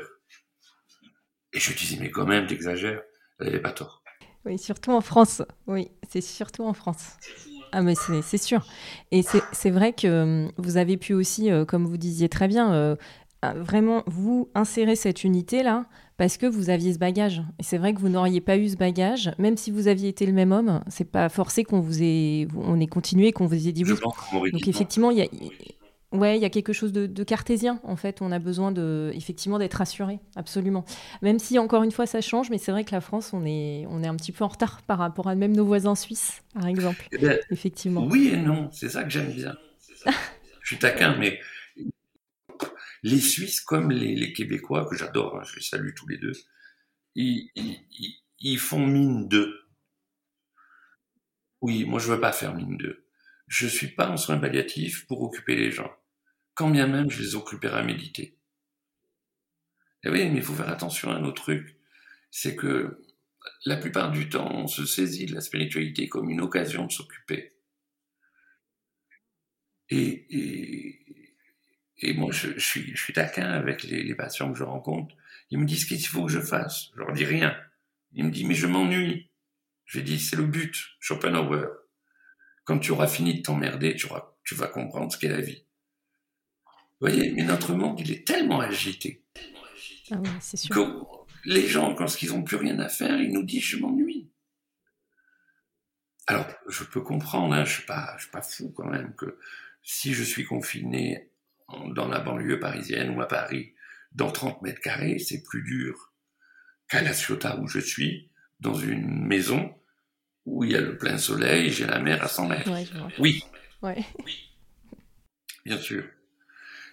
[1.52, 3.02] Et je disais, mais quand même, t'exagères.
[3.38, 4.02] Elle n'avait pas tort.
[4.44, 5.40] Oui, surtout en France.
[5.68, 7.16] Oui, c'est surtout en France.
[7.70, 8.64] Ah, mais c'est sûr.
[9.10, 12.72] Et c'est vrai que euh, vous avez pu aussi, euh, comme vous disiez très bien,
[12.72, 12.94] euh,
[13.52, 15.84] vraiment vous insérer cette unité-là
[16.16, 17.42] parce que vous aviez ce bagage.
[17.58, 20.26] Et c'est vrai que vous n'auriez pas eu ce bagage, même si vous aviez été
[20.26, 23.72] le même homme, c'est pas forcé qu'on vous ait, on ait continué, qu'on vous ait
[23.72, 24.50] dit oui.
[24.52, 25.26] Donc effectivement, il y a,
[26.12, 28.22] ouais, il y a quelque chose de, cartésien en fait.
[28.22, 30.84] On a besoin de, effectivement, d'être rassuré, absolument.
[31.22, 33.86] Même si encore une fois ça change, mais c'est vrai que la France, on est,
[33.90, 36.66] on est un petit peu en retard par rapport à même nos voisins suisses, par
[36.66, 37.08] exemple.
[37.12, 38.06] Eh ben, effectivement.
[38.08, 39.56] Oui et non, c'est ça que j'aime bien.
[40.62, 41.38] Je suis taquin, mais
[43.04, 46.32] les Suisses comme les, Québécois, que j'adore, hein, je les salue tous les deux,
[47.14, 49.68] ils, font mine d'eux.
[51.60, 53.06] Oui, moi je veux pas faire mine d'eux.
[53.46, 55.94] Je suis pas en soins palliatifs pour occuper les gens.
[56.54, 58.38] Quand bien même je les occuperai à méditer.
[60.02, 61.76] Et eh oui, mais il faut faire attention à un autre truc.
[62.30, 63.04] C'est que
[63.66, 67.54] la plupart du temps, on se saisit de la spiritualité comme une occasion de s'occuper.
[69.90, 71.04] Et,
[71.98, 75.14] et moi, je, suis, je suis taquin avec les, patients que je rencontre.
[75.50, 76.90] Ils me disent qu'est-ce qu'il faut que je fasse?
[76.94, 77.56] Je leur dis rien.
[78.12, 79.30] Il me dit, mais je m'ennuie.
[79.84, 81.68] Je dit, c'est le but, Schopenhauer.
[82.64, 84.08] Quand tu auras fini de t'emmerder, tu,
[84.44, 85.64] tu vas comprendre ce qu'est la vie.
[87.00, 89.22] Vous voyez, mais notre monde, il est tellement agité.
[90.10, 90.74] Ah oui, c'est sûr.
[90.74, 94.30] Que les gens, quand ils n'ont plus rien à faire, ils nous disent, je m'ennuie.
[96.26, 99.38] Alors, je peux comprendre, hein, je suis pas, je suis pas fou quand même, que
[99.82, 101.30] si je suis confiné
[101.68, 103.74] dans la banlieue parisienne ou à Paris,
[104.12, 106.12] dans 30 mètres carrés, c'est plus dur
[106.88, 109.74] qu'à La Ciotat où je suis, dans une maison
[110.44, 112.70] où il y a le plein soleil, j'ai la mer à 100 mètres.
[113.18, 113.42] oui.
[113.82, 114.04] Ouais.
[114.24, 114.50] oui.
[115.64, 116.04] Bien sûr.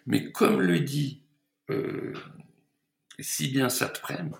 [0.06, 1.24] Mais comme le dit
[1.70, 2.14] euh,
[3.20, 4.36] si bien Satprem,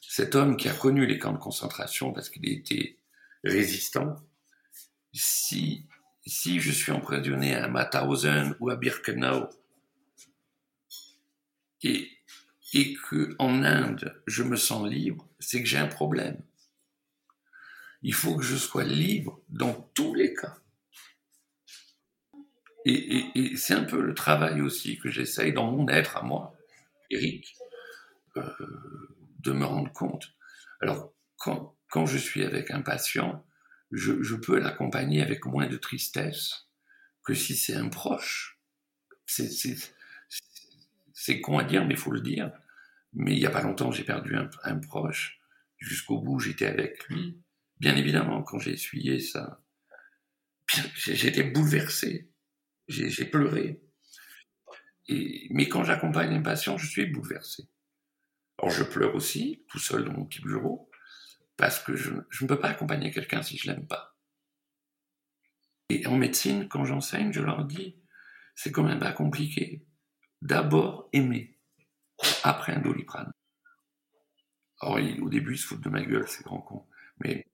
[0.00, 2.98] cet homme qui a connu les camps de concentration parce qu'il était
[3.42, 4.16] résistant,
[5.12, 5.86] si,
[6.26, 9.48] si je suis emprisonné à Mauthausen ou à Birkenau,
[11.82, 12.10] et,
[12.72, 16.40] et que en Inde je me sens libre, c'est que j'ai un problème.
[18.02, 20.56] Il faut que je sois libre dans tous les cas.
[22.86, 26.54] Et, c'est un peu le travail aussi que j'essaye dans mon être à moi,
[27.10, 27.56] Eric,
[28.36, 28.42] euh,
[29.40, 30.34] de me rendre compte.
[30.80, 33.42] Alors, quand, quand je suis avec un patient,
[33.94, 36.68] je, je peux l'accompagner avec moins de tristesse
[37.24, 38.60] que si c'est un proche.
[39.26, 39.80] C'est
[41.40, 42.52] con à dire, mais il faut le dire.
[43.14, 45.40] Mais il n'y a pas longtemps, j'ai perdu un, proche.
[45.78, 47.40] Jusqu'au bout, j'étais avec lui.
[47.78, 49.62] Bien évidemment, quand j'ai essuyé ça,
[50.96, 52.30] j'étais bouleversé.
[52.88, 53.80] J'ai pleuré.
[55.06, 57.68] Et, mais quand j'accompagne un patient, je suis bouleversé.
[58.58, 60.90] Alors je pleure aussi, tout seul dans mon petit bureau,
[61.56, 64.16] parce que je, ne peux pas accompagner quelqu'un si je l'aime pas.
[65.88, 67.96] Et en médecine, quand j'enseigne, je leur dis,
[68.54, 69.86] c'est quand même pas compliqué
[70.42, 71.58] d'abord aimer,
[72.42, 73.32] après un doliprane.
[74.80, 76.86] Alors, au début, ils se foutent de ma gueule, ces grands cons.
[77.20, 77.46] Mais,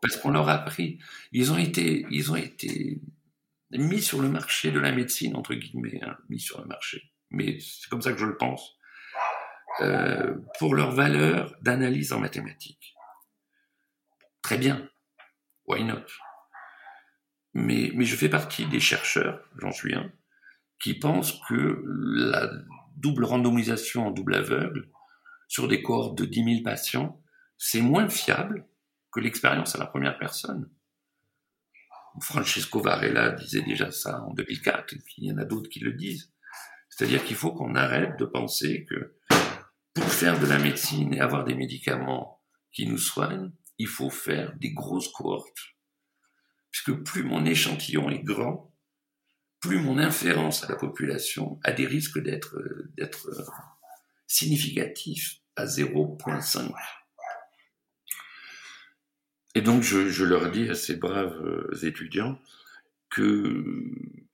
[0.00, 0.98] parce qu'on leur a appris,
[1.32, 3.00] ils ont été, ils ont été
[3.70, 7.12] mis sur le marché de la médecine, entre guillemets, hein, mis sur le marché.
[7.30, 8.76] Mais c'est comme ça que je le pense.
[9.78, 12.94] Euh, pour leur valeur d'analyse en mathématiques.
[14.42, 14.90] Très bien.
[15.66, 16.04] Why not?
[17.54, 20.12] Mais, mais je fais partie des chercheurs, j'en suis un,
[20.80, 22.50] qui pensent que la
[22.96, 24.90] double randomisation en double aveugle
[25.48, 27.22] sur des cohortes de 10 000 patients,
[27.56, 28.66] c'est moins fiable
[29.12, 30.68] que l'expérience à la première personne.
[32.20, 35.80] Francesco Varela disait déjà ça en 2004, et puis il y en a d'autres qui
[35.80, 36.32] le disent.
[36.88, 39.16] C'est-à-dire qu'il faut qu'on arrête de penser que
[40.08, 42.40] faire de la médecine et avoir des médicaments
[42.72, 45.76] qui nous soignent, il faut faire des grosses cohortes.
[46.70, 48.72] Puisque plus mon échantillon est grand,
[49.60, 52.56] plus mon inférence à la population a des risques d'être
[54.26, 56.72] significatif à 0,5.
[59.54, 62.38] Et donc je, leur dis à ces braves euh, étudiants
[63.10, 63.64] que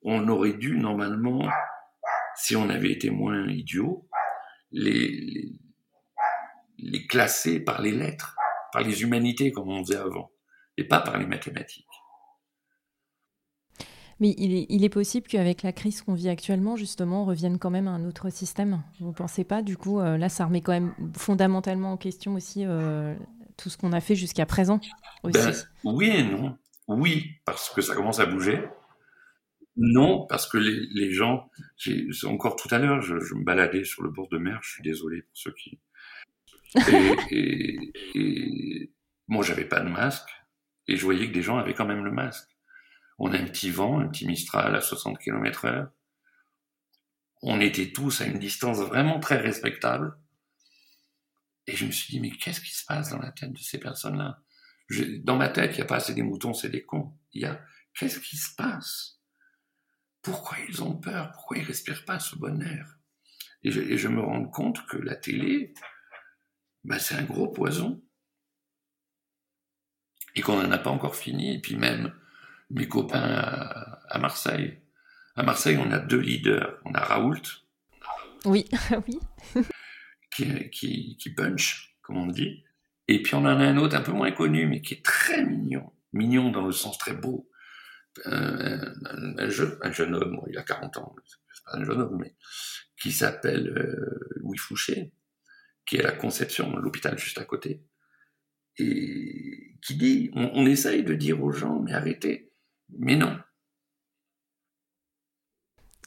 [0.02, 1.48] on aurait dû normalement,
[2.37, 4.07] si on avait été moins idiots,
[4.72, 5.52] les,
[6.79, 8.37] les classer par les lettres,
[8.72, 10.31] par les humanités comme on faisait avant,
[10.76, 11.87] et pas par les mathématiques.
[14.18, 17.87] Mais il est, possible qu'avec la crise qu'on vit actuellement, justement, on revienne quand même
[17.87, 18.83] à un autre système.
[18.98, 22.33] Vous ne pensez pas Du coup, euh, là, ça remet quand même fondamentalement en question
[22.33, 23.14] aussi euh,
[23.59, 24.81] tout ce qu'on a fait jusqu'à présent.
[25.22, 25.52] Ben,
[25.85, 26.57] oui et non.
[26.88, 28.64] Oui, parce que ça commence à bouger.
[29.76, 31.50] Non, parce que les, gens,
[32.24, 35.22] encore tout à l'heure, je, me baladais sur le bord de mer, je suis désolé
[35.22, 35.78] pour ceux qui...
[37.30, 38.92] Et, et
[39.28, 40.28] moi, j'avais pas de masque,
[40.88, 42.48] et je voyais que des gens avaient quand même le masque.
[43.18, 45.90] On a un petit vent, un petit Mistral à 60 km heure.
[47.42, 50.18] On était tous à une distance vraiment très respectable.
[51.66, 53.78] Et je me suis dit, mais qu'est-ce qui se passe dans la tête de ces
[53.78, 54.40] personnes-là?
[55.24, 57.12] Dans ma tête, il n'y a pas assez des moutons, c'est des cons.
[57.32, 57.60] Il y a,
[57.94, 59.15] qu'est-ce qui se passe?
[60.26, 62.98] Pourquoi ils ont peur Pourquoi ils respirent pas ce bon air
[63.62, 65.72] et je, me rends compte que la télé,
[66.84, 68.02] bah, c'est un gros poison.
[70.34, 71.54] Et qu'on n'en a pas encore fini.
[71.54, 72.12] Et puis même,
[72.70, 73.22] mes copains
[74.08, 74.78] à, Marseille.
[75.36, 76.78] À Marseille, on a deux leaders.
[76.84, 77.42] On a Raoult.
[78.44, 78.68] Oui,
[79.08, 79.18] oui.
[80.30, 82.64] qui, qui, punch, comme on dit.
[83.08, 85.44] Et puis on en a un autre un peu moins connu, mais qui est très
[85.44, 85.92] mignon.
[86.12, 87.48] Mignon dans le sens très beau.
[88.24, 92.35] Un, jeune, homme, il a 40 ans, c'est pas un jeune homme, mais
[93.00, 95.12] qui s'appelle euh, Louis Fouché,
[95.87, 97.83] qui est à la Conception, l'hôpital juste à côté,
[98.79, 102.52] et qui dit, on, on essaye de dire aux gens, mais arrêtez,
[102.98, 103.37] mais non.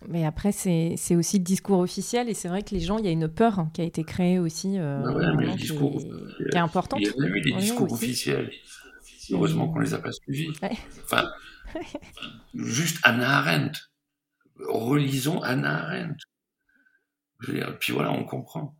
[0.07, 3.09] Mais après, c'est aussi le discours officiel, et c'est vrai que les gens, il y
[3.09, 6.55] a une peur qui a été créée aussi, euh, ouais, mais le qui, est, qui
[6.55, 7.01] est importante.
[7.01, 8.05] il y a eu des Oui, discours aussi.
[8.05, 8.49] officiels.
[9.31, 10.49] Heureusement qu'on les a pas suivis.
[10.63, 10.71] Ouais.
[11.03, 11.29] Enfin,
[12.53, 13.79] juste Anna Arendt.
[14.67, 16.17] Relisons Anna Arendt.
[17.39, 18.75] Je veux dire, puis voilà, on comprend.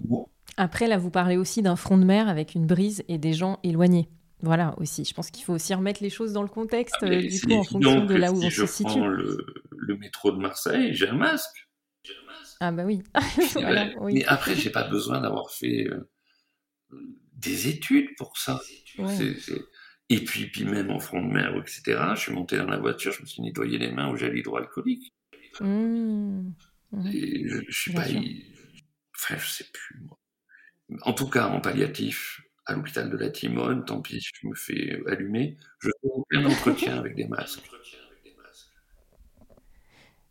[0.00, 3.32] Bon, Après, là, vous parlez aussi d'un front de mer avec une brise et des
[3.32, 4.08] gens éloignés.
[4.42, 5.04] Voilà aussi.
[5.06, 7.64] Je pense qu'il faut aussi remettre les choses dans le contexte, euh, du coup, en
[7.64, 8.84] fonction de là où si on se situe.
[8.90, 11.68] prends le, le métro de Marseille, j'ai un masque.
[12.60, 13.02] Ah bah oui.
[13.54, 13.90] Voilà.
[14.02, 16.10] Mais après, j'ai pas besoin d'avoir fait euh,
[17.34, 18.60] des études pour ça.
[18.98, 19.36] Ouais.
[20.08, 21.82] Et puis, puis même en front de mer, etc.,
[22.14, 25.12] je suis monté dans la voiture, je me suis nettoyé les mains au gel hydroalcoolique.
[25.60, 26.52] Mmh.
[26.92, 27.06] Mhm.
[27.12, 28.08] Et je, je suis Bien pas...
[29.16, 30.18] Enfin, je sais plus, moi.
[31.02, 35.00] En tout cas, en palliatif, à l'hôpital de la Timone, tant pis, je me fais
[35.08, 37.68] allumer, je fais aucun entretien avec des masques.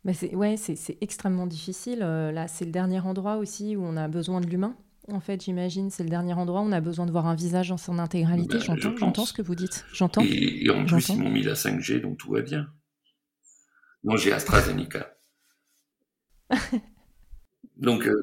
[0.04, 2.00] Bah, c'est, ouais, c'est extrêmement difficile.
[2.02, 4.76] Euh, là, c'est le dernier endroit aussi où on a besoin de l'humain.
[5.08, 7.70] En fait, j'imagine, c'est le dernier endroit où on a besoin de voir un visage
[7.70, 8.58] en son intégralité.
[8.58, 9.84] Bah, je j'entends, ce que vous dites.
[9.92, 10.22] J'entends.
[10.22, 12.68] Et, et en plus, ils m'ont mis la 5G, donc tout va bien.
[14.02, 15.16] Non, j'ai AstraZeneca.
[17.76, 18.22] donc, euh,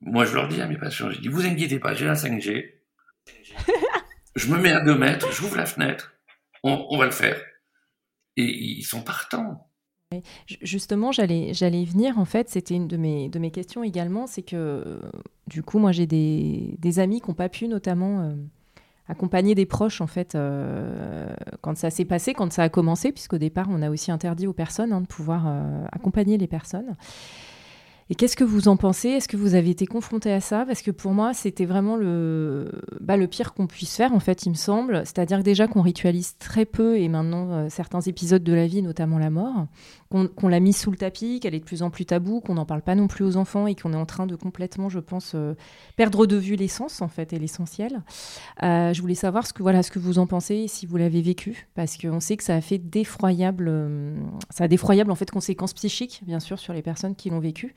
[0.00, 2.72] moi, je leur dis à mes patients, je dis, vous inquiétez pas, j'ai la 5G.
[4.36, 6.12] Je me mets à 2 mètres, j'ouvre la fenêtre,
[6.62, 7.42] on, on va le faire.
[8.36, 9.65] Et ils sont partants.
[10.46, 12.18] Ju- Justement, j'allais, j'allais venir.
[12.18, 14.26] En fait, c'était une de mes, de mes questions également.
[14.26, 15.00] C'est que, euh,
[15.48, 18.34] du coup, moi, j'ai des, amis qui n'ont pas pu, notamment, euh,
[19.08, 23.38] accompagner des proches, en fait, euh, quand ça s'est passé, quand ça a commencé, puisqu'au
[23.38, 25.46] départ, on a aussi interdit aux personnes hein, de pouvoir
[25.92, 26.96] accompagner les personnes.
[28.08, 29.08] Et qu'est-ce que vous en pensez?
[29.08, 30.64] Est-ce que vous avez été confronté à ça?
[30.64, 34.50] Parce que pour moi, c'était vraiment le, bah, pire qu'on puisse faire, en fait, il
[34.50, 34.98] me semble.
[35.04, 39.18] C'est-à-dire déjà qu'on ritualise très peu, et maintenant euh, certains épisodes de la vie, notamment
[39.18, 39.66] la mort,
[40.10, 42.66] qu'on l'a mise sous le tapis, qu'elle est de plus en plus tabou, qu'on n'en
[42.66, 45.32] parle pas non plus aux enfants, et qu'on est en train de complètement, je pense,
[45.34, 45.54] euh,
[45.96, 48.02] perdre de vue l'essence, en fait, et l'essentiel.
[48.62, 51.22] Euh, je voulais savoir ce que, voilà, ce que vous en pensez, si vous l'avez
[51.22, 54.16] vécu, parce qu'on sait que ça a fait d'effroyables, euh,
[54.50, 57.74] ça a d'effroyables, en fait, conséquences psychiques, bien sûr, sur les personnes qui l'ont vécu.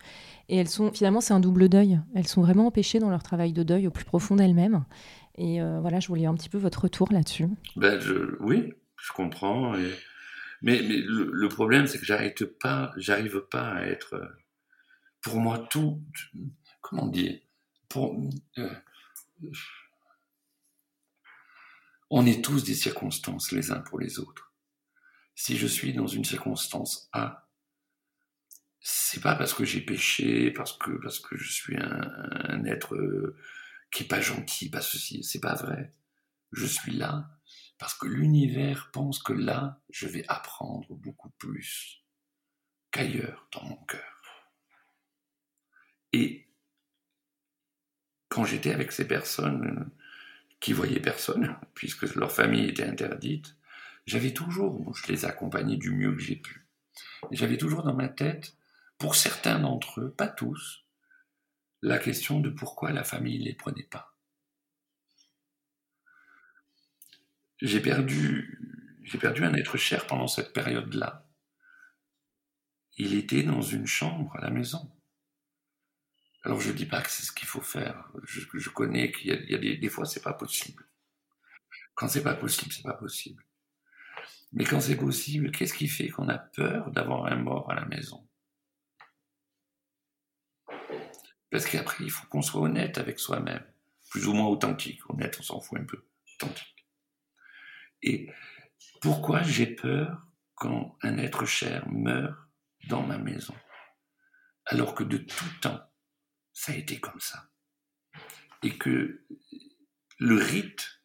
[0.50, 2.00] Et elles sont, finalement, c'est un double deuil.
[2.16, 4.84] Elles sont vraiment empêchées dans leur travail de deuil au plus profond d'elles-mêmes.
[5.38, 7.48] Et voilà, je voulais un petit peu votre retour là-dessus.
[7.78, 7.98] Ben,
[8.42, 9.74] oui, je comprends.
[10.62, 14.16] Mais, le, problème, c'est que j'arrête pas, j'arrive pas à être.
[14.16, 14.28] euh,
[15.22, 16.04] Pour moi, tout.
[16.82, 17.40] Comment dire
[17.96, 18.70] euh,
[22.10, 24.54] On est tous des circonstances les uns pour les autres.
[25.36, 27.48] Si je suis dans une circonstance A,
[28.82, 32.02] c'est pas parce que j'ai péché, parce que parce que je suis un,
[32.50, 33.38] un être euh,
[33.92, 35.94] qui est pas gentil, pas ceci, c'est pas vrai.
[36.52, 37.39] Je suis là
[37.80, 42.04] parce que l'univers pense que là, je vais apprendre beaucoup plus
[42.92, 44.04] qu'ailleurs dans mon cœur.
[46.12, 46.50] Et
[48.28, 49.90] quand j'étais avec ces personnes
[50.60, 53.56] qui voyaient personne, puisque leur famille était interdite,
[54.06, 56.68] j'avais toujours, je les accompagnais du mieux que j'ai pu,
[57.32, 58.58] j'avais toujours dans ma tête,
[58.98, 60.84] pour certains d'entre eux, pas tous,
[61.82, 64.09] la question de pourquoi la famille ne les prenait pas.
[67.62, 68.60] J'ai perdu,
[69.04, 71.28] j'ai perdu un être cher pendant cette période-là.
[72.98, 74.92] Il était dans une chambre à la maison.
[76.44, 78.12] Alors je dis pas que c'est ce qu'il faut faire.
[78.24, 80.86] Je, connais qu'il y a, il y a des, des fois c'est pas possible.
[81.96, 83.44] Quand c'est pas possible, c'est pas possible.
[84.54, 87.86] Mais quand c'est possible, qu'est-ce qui fait qu'on a peur d'avoir un mort à la
[87.86, 88.26] maison?
[91.52, 93.66] Parce qu'après, il faut qu'on soit honnête avec soi-même,
[94.10, 95.02] plus ou moins authentique.
[95.10, 96.06] Honnête, on s'en fout un peu.
[96.36, 96.79] Authentique.
[98.02, 98.30] Et
[99.02, 102.36] pourquoi j'ai peur quand un être cher meurt
[102.88, 103.56] dans ma maison
[104.66, 105.82] Alors que de tout temps,
[106.54, 107.50] ça a été comme ça?
[108.64, 109.26] Et que
[110.18, 111.02] le rite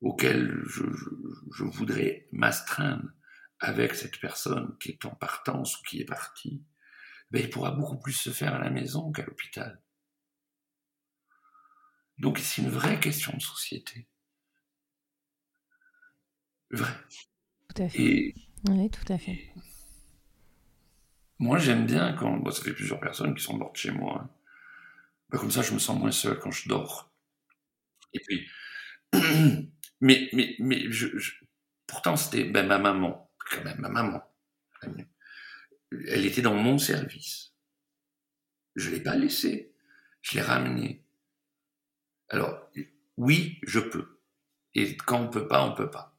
[0.00, 3.10] auquel je, voudrais m'astreindre
[3.58, 6.64] avec cette personne qui est en partance ou qui est partie,
[7.30, 9.82] ben, il pourra beaucoup plus se faire à la maison qu'à l'hôpital.
[12.16, 14.08] Donc c'est une vraie question de société.
[16.70, 16.94] Vrai.
[17.68, 18.20] Tout à fait.
[18.28, 18.34] Et
[18.68, 19.40] Oui, tout à fait.
[21.40, 24.20] moi j'aime bien quand, bon, ça fait plusieurs personnes qui sont mortes chez moi.
[24.22, 24.30] hein.
[25.30, 27.10] Ben, comme ça je me sens moins seul quand je dors.
[28.12, 28.48] Et puis,
[30.00, 31.34] mais, mais, mais je, je-
[31.86, 34.22] pourtant c'était ben, ma maman, quand même ma maman.
[36.08, 37.52] Elle était dans mon service.
[38.74, 39.72] Je l'ai pas laissée,
[40.22, 41.04] je l'ai ramenée.
[42.30, 42.70] Alors,
[43.18, 44.18] oui, je peux.
[44.74, 46.09] Et quand on peut pas, on peut pas.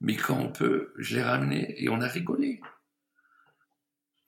[0.00, 2.60] Mais quand on peut, je l'ai ramenée et on a rigolé.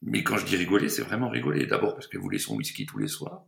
[0.03, 1.67] Mais quand je dis rigoler, c'est vraiment rigoler.
[1.67, 3.45] D'abord parce qu'elle voulait son whisky tous les soirs.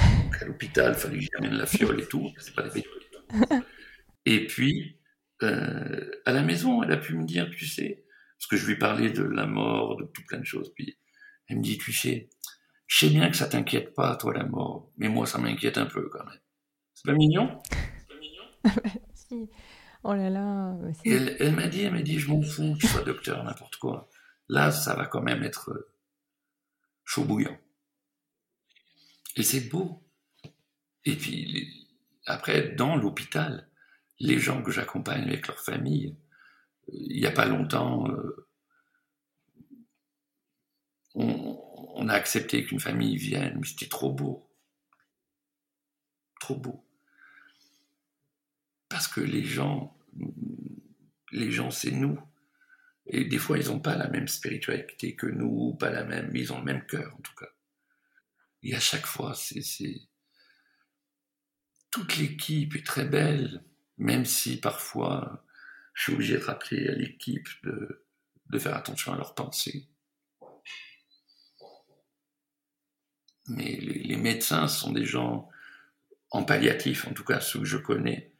[0.00, 2.30] Donc à l'hôpital, il fallait que j'amène la fiole et tout.
[2.38, 2.84] C'est pas des
[4.24, 4.98] Et puis,
[5.42, 8.04] euh, à la maison, elle a pu me dire, tu sais,
[8.38, 10.72] parce que je lui parlais de la mort, de tout plein de choses.
[10.74, 10.98] Puis
[11.48, 12.30] elle me dit, tu sais,
[12.86, 15.86] je sais bien que ça t'inquiète pas, toi, la mort, mais moi, ça m'inquiète un
[15.86, 16.40] peu quand même.
[16.94, 17.60] C'est pas mignon?
[19.14, 19.48] Si.
[20.04, 20.76] Oh là là.
[21.04, 24.08] elle, elle m'a dit, elle m'a dit, je m'en fous, tu sois docteur, n'importe quoi.
[24.48, 25.92] Là, ça va quand même être euh,
[27.04, 27.56] chaud bouillant.
[29.36, 30.02] Et c'est beau.
[31.04, 31.88] Et puis,
[32.26, 33.68] après, dans l'hôpital,
[34.18, 36.16] les gens que j'accompagne avec leur famille,
[36.88, 38.48] euh, il n'y a pas longtemps, euh,
[41.14, 44.50] on, a accepté qu'une famille vienne, mais c'était trop beau.
[46.40, 46.84] Trop beau.
[49.14, 49.96] Que les gens,
[51.32, 52.18] les gens, c'est nous.
[53.06, 56.40] Et des fois, ils n'ont pas la même spiritualité que nous, pas la même, mais
[56.40, 57.50] ils ont le même cœur, en tout cas.
[58.62, 59.62] Et à chaque fois, c'est.
[61.90, 63.64] Toute l'équipe est très belle,
[63.98, 65.44] même si parfois,
[65.92, 68.06] je suis obligé de rappeler à l'équipe de,
[68.52, 69.88] de faire attention à leurs pensées.
[73.48, 75.48] Mais les, médecins sont des gens
[76.30, 78.31] en palliatif, en tout cas ceux que je connais,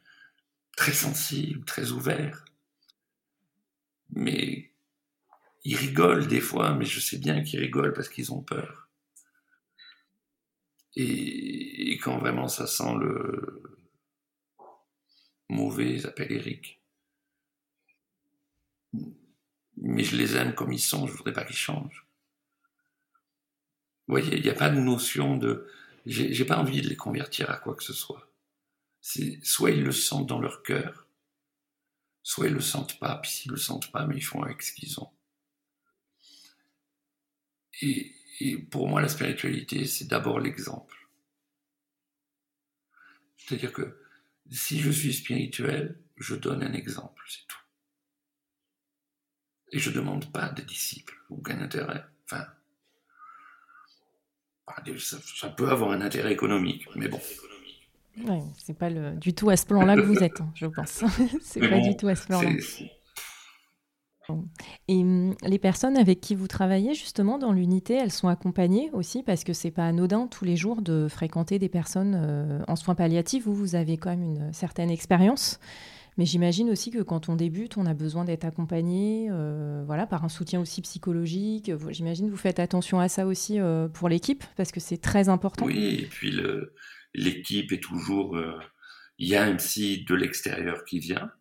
[0.75, 2.45] très sensibles, très ouverts.
[4.09, 4.71] Mais
[5.63, 8.89] ils rigolent des fois, mais je sais bien qu'ils rigolent parce qu'ils ont peur.
[10.95, 13.63] Et, quand vraiment ça sent le
[15.49, 16.81] mauvais, ils Eric.
[19.77, 22.05] Mais je les aime comme ils sont, je voudrais pas qu'ils changent.
[24.07, 25.67] Vous voyez, il n'y a pas de notion de.
[26.05, 28.32] J'ai pas envie de les convertir à quoi que ce soit.
[29.03, 31.07] Soit ils le sentent dans leur cœur,
[32.23, 34.73] soit ils le sentent pas, puis s'ils le sentent pas, mais ils font avec ce
[34.73, 35.11] qu'ils ont.
[37.81, 38.15] Et,
[38.71, 41.09] pour moi, la spiritualité, c'est d'abord l'exemple.
[43.37, 43.99] C'est-à-dire que
[44.49, 47.59] si je suis spirituel, je donne un exemple, c'est tout.
[49.71, 52.05] Et je ne demande pas de disciples, aucun intérêt.
[52.25, 52.47] Enfin,
[54.97, 57.21] ça, peut avoir un intérêt économique, mais bon.
[58.17, 61.03] Ouais, c'est pas le, du tout à ce plan-là que vous êtes, hein, je pense.
[61.41, 62.49] c'est pas du tout à ce plan-là.
[64.87, 69.23] Et hum, les personnes avec qui vous travaillez justement dans l'unité, elles sont accompagnées aussi
[69.23, 72.95] parce que c'est pas anodin tous les jours de fréquenter des personnes euh, en soins
[72.95, 73.45] palliatifs.
[73.45, 75.59] Vous, vous avez quand même une certaine expérience.
[76.17, 80.23] Mais j'imagine aussi que quand on débute, on a besoin d'être accompagné euh, voilà, par
[80.23, 81.71] un soutien aussi psychologique.
[81.89, 85.27] J'imagine que vous faites attention à ça aussi euh, pour l'équipe, parce que c'est très
[85.27, 85.65] important.
[85.65, 86.39] Oui, et puis
[87.13, 88.37] l'équipe est toujours...
[88.37, 88.59] Euh,
[89.19, 91.31] il y a un psy de l'extérieur qui vient,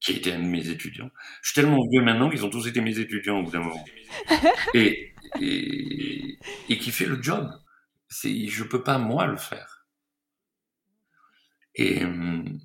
[0.00, 1.10] qui a été un de mes étudiants.
[1.42, 3.84] Je suis tellement vieux maintenant qu'ils ont tous été mes étudiants au bout d'un moment.
[4.74, 7.50] et, et, et, qui fait le job.
[8.08, 9.86] Je ne peux pas, moi, le faire.
[11.74, 12.04] Et...
[12.04, 12.60] Hum,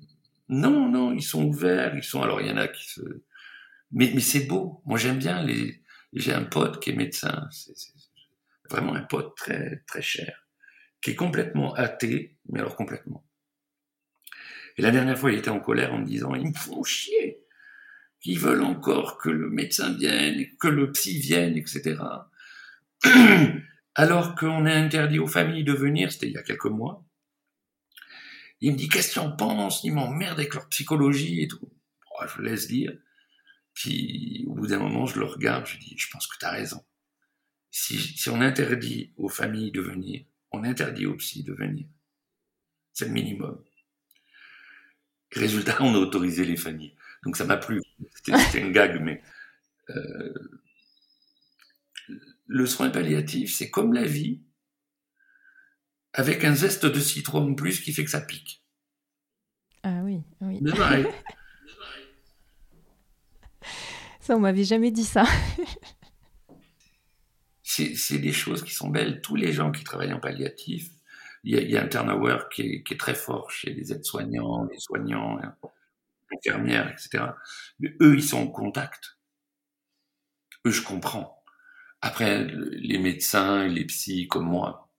[0.52, 2.22] non, non, ils sont ouverts, ils sont.
[2.22, 3.00] Alors, il y en a qui se.
[3.90, 4.82] Mais, mais c'est beau.
[4.84, 5.82] Moi, j'aime bien les.
[6.12, 7.48] J'ai un pote qui est médecin.
[7.50, 7.72] C'est
[8.68, 10.41] vraiment un pote très, très cher.
[11.02, 13.24] Qui est complètement athée, mais alors complètement.
[14.76, 17.40] Et la dernière fois, il était en colère en me disant Ils me font chier.
[18.24, 22.00] Ils veulent encore que le médecin vienne, que le psy vienne, etc.
[23.94, 27.04] Alors qu'on a interdit aux familles de venir, c'était il y a quelques mois.
[28.60, 29.82] Il me dit qu'est-ce que tu en penses?
[29.82, 31.68] Ils m'emmerdent avec leur psychologie et tout.
[32.36, 32.96] je laisse dire.
[33.74, 36.50] Puis au bout d'un moment, je le regarde, je dis je pense que tu as
[36.50, 36.84] raison.
[37.70, 41.86] Si, si on interdit aux familles de venir, on interdit aux psy de venir.
[42.92, 43.62] C'est le minimum.
[45.32, 46.94] Résultat, on a autorisé les familles.
[47.24, 47.80] Donc ça m'a plu.
[48.14, 49.22] C'était une gag, mais
[49.90, 50.34] euh,
[52.46, 54.42] le soin palliatif, c'est comme la vie
[56.12, 58.62] avec un zeste de citron en plus qui fait que ça pique.
[59.82, 60.60] Ah oui, oui.
[64.20, 65.24] ça, on m'avait jamais dit ça.
[67.72, 69.20] c'est des choses qui sont belles.
[69.20, 70.90] Tous les gens qui travaillent en palliatif,
[71.44, 76.38] il y, a, un turnover qui est, très fort chez les aides-soignants, les soignants, les
[76.38, 77.24] infirmières, etc.
[77.80, 79.18] Mais eux, ils sont en contact.
[80.66, 81.42] Eux, je comprends.
[82.00, 84.92] Après, les médecins, les psys comme moi,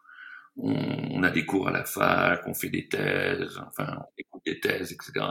[0.58, 4.60] on, a des cours à la fac, on fait des thèses, enfin, on écoute des
[4.60, 5.26] thèses, etc.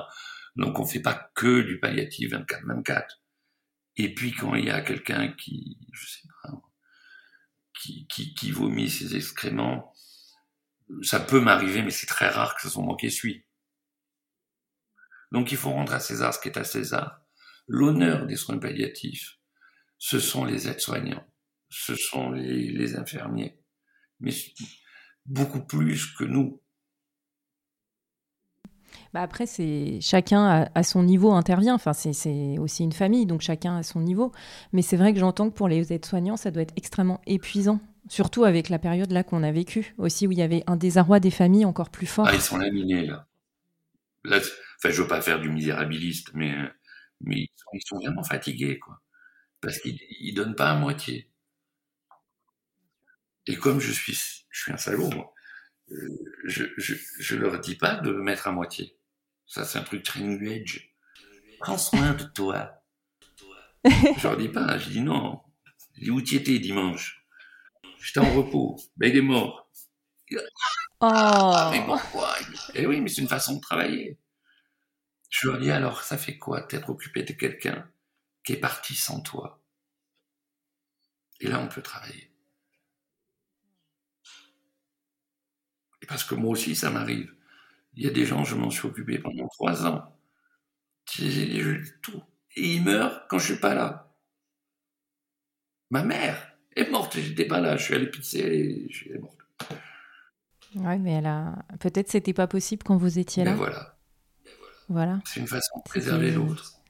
[0.56, 3.04] Donc on fait pas que du palliatif 24-24.
[3.96, 6.50] Et puis quand il y a quelqu'un qui, je sais pas,
[7.82, 9.92] qui, vomit ses excréments,
[11.02, 13.44] ça peut m'arriver, mais c'est très rare que ce soit moi qui suis.
[15.32, 17.20] Donc il faut rendre à César ce qui est à César.
[17.66, 19.38] L'honneur des soins palliatifs,
[19.98, 21.26] ce sont les aides-soignants,
[21.70, 23.58] ce sont les, infirmiers.
[24.20, 24.32] Mais
[25.24, 26.61] beaucoup plus que nous.
[29.12, 31.74] Bah après, c'est chacun à, son niveau intervient.
[31.74, 34.32] Enfin, c'est aussi une famille, donc chacun à son niveau.
[34.72, 38.44] Mais c'est vrai que j'entends que pour les aides-soignants, ça doit être extrêmement épuisant, surtout
[38.44, 41.30] avec la période là qu'on a vécue, aussi où il y avait un désarroi des
[41.30, 42.26] familles encore plus fort.
[42.26, 43.28] Ah, ils sont laminés là.
[44.24, 46.54] là enfin, je veux pas faire du misérabiliste, mais
[47.20, 49.00] mais ils sont, vraiment fatigués, quoi,
[49.60, 51.30] parce qu'ils donnent pas à moitié.
[53.46, 54.18] Et comme je suis,
[54.50, 55.32] je suis un salaud, moi,
[55.90, 56.08] euh,
[56.44, 58.96] je, je, je leur dis pas de mettre à moitié.
[59.52, 60.94] Ça, c'est un truc très new age.
[61.60, 62.82] Prends soin de toi.
[63.84, 65.42] je leur dis pas, je dis non.
[65.94, 67.22] Je dis où tu étais dimanche?
[67.98, 68.80] J'étais en repos.
[68.96, 69.70] Ben, il est mort.
[70.32, 70.38] Oh.
[71.02, 72.34] Ah, mais pourquoi?
[72.72, 74.18] Eh oui, mais c'est une façon de travailler.
[75.28, 77.86] Je leur dis alors, ça fait quoi d'être occupé de quelqu'un
[78.44, 79.62] qui est parti sans toi?
[81.40, 82.32] Et là, on peut travailler.
[86.00, 87.36] Et parce que moi aussi, ça m'arrive.
[87.94, 90.16] Il y a des gens, je m'en suis occupé pendant trois ans.
[92.02, 92.22] tout.
[92.56, 94.14] Et ils meurent quand je suis pas là.
[95.90, 97.76] Ma mère est morte, j'étais pas là.
[97.76, 99.38] Je suis allé pisser, elle est morte.
[100.74, 101.64] Ouais, mais elle a.
[101.80, 103.50] Peut-être c'était pas possible quand vous étiez là.
[103.50, 103.98] Mais voilà.
[104.88, 105.20] Voilà.
[105.26, 106.80] C'est une façon de préserver l'autre.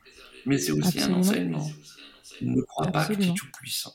[0.46, 1.68] Mais c'est aussi un enseignement.
[2.40, 3.94] Ne croit pas que tu es tout puissant.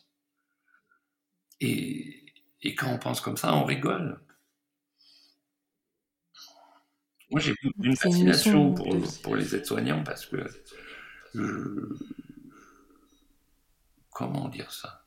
[1.60, 2.26] Et,
[2.62, 4.20] et quand on pense comme ça, on rigole.
[7.30, 7.54] Moi, j'ai
[7.84, 10.48] une fascination pour, pour, les aides-soignants parce que.
[14.12, 15.06] comment dire ça?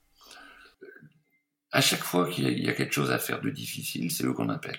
[1.73, 4.49] À chaque fois qu'il y, a quelque chose à faire de difficile, c'est eux qu'on
[4.49, 4.79] appelle.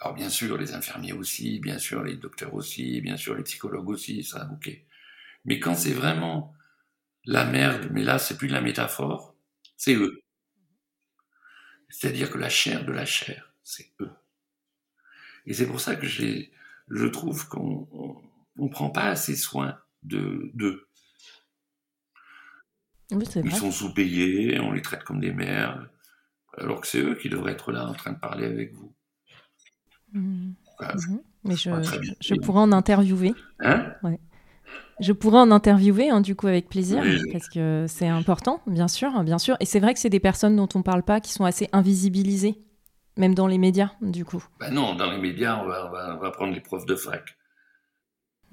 [0.00, 3.88] Alors, bien sûr, les infirmiers aussi, bien sûr, les docteurs aussi, bien sûr, les psychologues
[3.88, 4.70] aussi, ça, ok.
[5.44, 6.54] Mais quand c'est vraiment
[7.24, 9.34] la merde, mais là, c'est plus de la métaphore,
[9.76, 10.22] c'est eux.
[11.88, 14.10] C'est-à-dire que la chair de la chair, c'est eux.
[15.46, 17.86] Et c'est pour ça que je trouve qu'on
[18.56, 20.86] ne prend pas assez soin de d'eux.
[23.10, 25.88] Ils sont sous-payés, on les traite comme des merdes,
[26.58, 28.94] alors que c'est eux qui devraient être là en train de parler avec vous.
[30.12, 30.52] Mmh.
[30.80, 31.18] Mmh.
[31.44, 31.70] Mais je,
[32.20, 33.34] je, pourrais en interviewer.
[33.60, 33.94] Hein?
[35.00, 37.02] Je pourrais en interviewer, hein, du coup, avec plaisir,
[37.32, 39.56] parce que c'est important, bien sûr, bien sûr.
[39.60, 41.68] Et c'est vrai que c'est des personnes dont on ne parle pas, qui sont assez
[41.72, 42.62] invisibilisées
[43.18, 44.42] même dans les médias, du coup.
[44.60, 47.36] Ben non, dans les médias, on va, on va, prendre les profs de fac.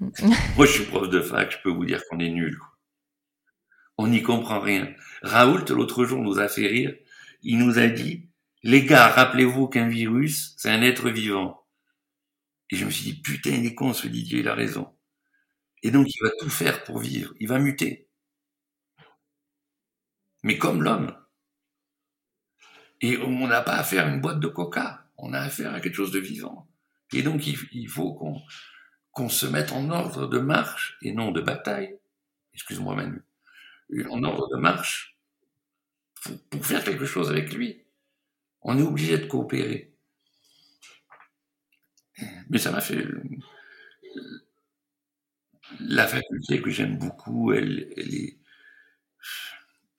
[0.00, 2.58] Moi, je suis prof de fac, je peux vous dire qu'on est nul.
[3.96, 4.92] On n'y comprend rien.
[5.22, 6.94] Raoult, l'autre jour, nous a fait rire.
[7.42, 8.28] Il nous a dit,
[8.62, 11.64] les gars, rappelez-vous qu'un virus, c'est un être vivant.
[12.70, 14.92] Et je me suis dit, putain, il est con, ce Didier, il a raison.
[15.84, 17.32] Et donc, il va tout faire pour vivre.
[17.38, 18.08] Il va muter.
[20.42, 21.16] Mais comme l'homme.
[23.00, 25.96] Et on n'a pas affaire à une boîte de coca, on a affaire à quelque
[25.96, 26.66] chose de vivant.
[27.12, 28.14] Et donc il, faut
[29.12, 31.98] qu'on se mette en ordre de marche et non de bataille.
[32.54, 33.22] Excuse-moi Manu.
[34.10, 35.16] En ordre de marche
[36.50, 37.84] pour, faire quelque chose avec lui.
[38.62, 39.92] On est obligé de coopérer.
[42.48, 43.06] Mais ça m'a fait...
[45.80, 48.38] La faculté que j'aime beaucoup, elle est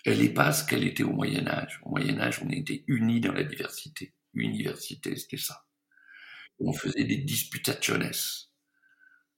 [0.07, 1.81] elle n'est pas ce qu'elle était au Moyen Âge.
[1.83, 4.13] Au Moyen Âge, on était unis dans la diversité.
[4.33, 5.65] Université, c'était ça.
[6.59, 8.09] On faisait des disputationes.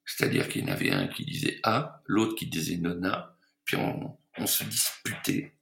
[0.05, 4.45] C'est-à-dire qu'il y en avait un qui disait A, l'autre qui disait nona, puis on,
[4.45, 5.57] se disputait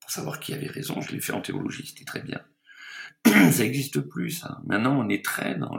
[0.00, 1.00] pour savoir qui avait raison.
[1.00, 2.40] Je l'ai fait en théologie, c'était très bien.
[3.26, 4.60] ça n'existe plus, ça.
[4.64, 5.76] Maintenant, on est très dans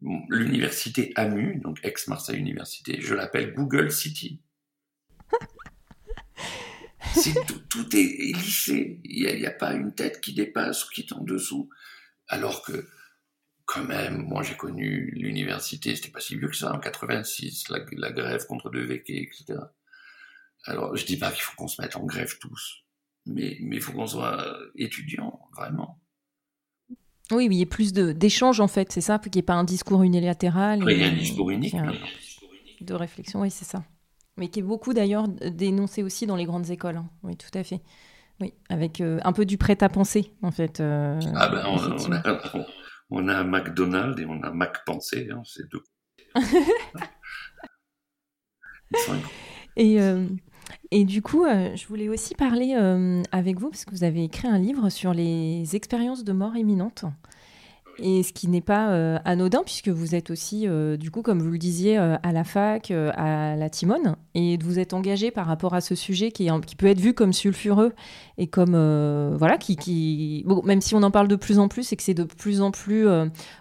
[0.00, 3.00] l'université AMU, donc ex-Marseille Université.
[3.02, 4.40] Je l'appelle Google City
[7.68, 9.00] tout, est, lissé.
[9.04, 11.68] Il n'y a, pas une tête qui dépasse ou qui est en dessous.
[12.28, 12.86] Alors que,
[13.64, 18.10] quand même, moi j'ai connu l'université, c'était pas si vieux que ça, en 86, la,
[18.10, 19.58] grève contre De Veke, etc.
[20.64, 22.84] Alors, je dis pas qu'il faut qu'on se mette en grève tous,
[23.26, 26.00] mais il faut qu'on soit étudiant, vraiment.
[27.30, 29.64] Oui, il y ait plus d'échanges en fait, c'est ça, qu'il n'y ait pas un
[29.64, 30.84] discours unilatéral.
[30.86, 31.76] il y a un discours unique.
[32.80, 33.84] De réflexion, oui, c'est ça
[34.36, 36.96] mais qui est beaucoup d'ailleurs dénoncé aussi dans les grandes écoles.
[36.96, 37.08] Hein.
[37.22, 37.80] Oui, tout à fait.
[38.40, 40.80] Oui, avec euh, un peu du prêt-à-penser, en fait.
[40.80, 42.40] Euh, ah ben, on, a,
[43.10, 45.84] on, a, McDonald's et on a Mac Pensée, hein, c'est deux.
[49.76, 50.26] et, euh,
[50.90, 52.74] et du coup, je voulais aussi parler
[53.30, 57.04] avec vous, parce que vous avez écrit un livre sur les expériences de mort imminente.
[57.98, 61.40] Et ce qui n'est pas euh, anodin, puisque vous êtes aussi, euh, du coup, comme
[61.40, 65.46] vous le disiez, euh, à la fac, à la Timone, et vous êtes engagé par
[65.46, 67.92] rapport à ce sujet qui, est, qui peut être vu comme sulfureux
[68.36, 68.72] et comme,
[69.36, 70.42] voilà, qui, qui...
[70.46, 72.60] Bon, même si on en parle de plus en plus et que c'est de plus
[72.60, 73.06] en plus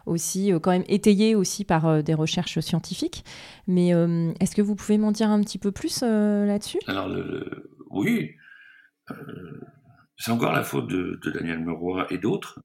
[0.05, 3.23] aussi, quand même, étayé aussi par des recherches scientifiques.
[3.67, 3.89] Mais
[4.39, 6.79] est-ce que vous pouvez m'en dire un petit peu plus là-dessus?
[6.87, 7.09] Alors,
[7.91, 8.31] oui,
[10.17, 12.59] c'est encore la faute de, de Daniel Meroy et d'autres.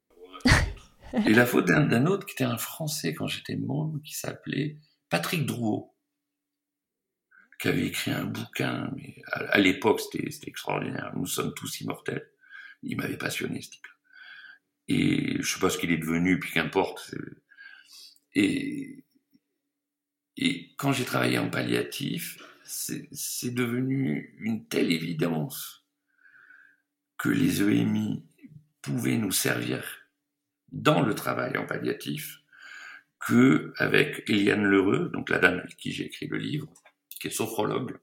[1.26, 4.78] Et la faute d'un autre qui était un Français quand j'étais môme, qui s'appelait
[5.08, 5.94] Patrick Drouot,
[7.58, 8.92] qui avait écrit un bouquin,
[9.32, 12.30] à, l'époque c'était extraordinaire, Nous sommes tous immortels.
[12.82, 13.92] Il m'avait passionné ce type-là.
[14.88, 17.14] Et je sais pas ce qu'il est devenu, puis qu'importe.
[18.34, 19.04] Et,
[20.36, 25.86] et quand j'ai travaillé en palliatif, c'est devenu une telle évidence
[27.16, 28.24] que les EMI
[28.82, 29.97] pouvaient nous servir
[30.72, 32.40] dans le travail en palliatif
[33.20, 36.72] que avec Eliane Lheureux, donc la dame avec qui j'ai écrit le livre,
[37.20, 37.96] qui est sophrologue.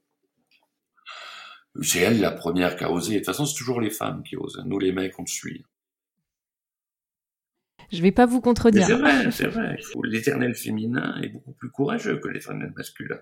[1.82, 3.14] C'est elle la première qui a osé.
[3.14, 4.62] De toute façon, c'est toujours les femmes qui osent.
[4.64, 5.64] Nous, les mecs, on suit.
[7.92, 8.86] Je vais pas vous contredire.
[8.86, 9.78] C'est vrai, c'est vrai.
[10.04, 13.20] L'éternel féminin est beaucoup plus courageux que l'éternel masculin.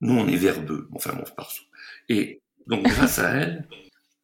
[0.00, 0.88] Nous, on est verbeux.
[0.92, 1.64] Enfin, bon, partout.
[2.08, 3.68] Et donc, grâce à elle,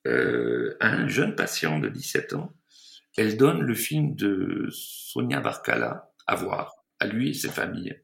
[0.07, 2.53] euh, un jeune patient de 17 ans
[3.17, 8.01] elle donne le film de Sonia Barcala à voir, à lui et ses familles.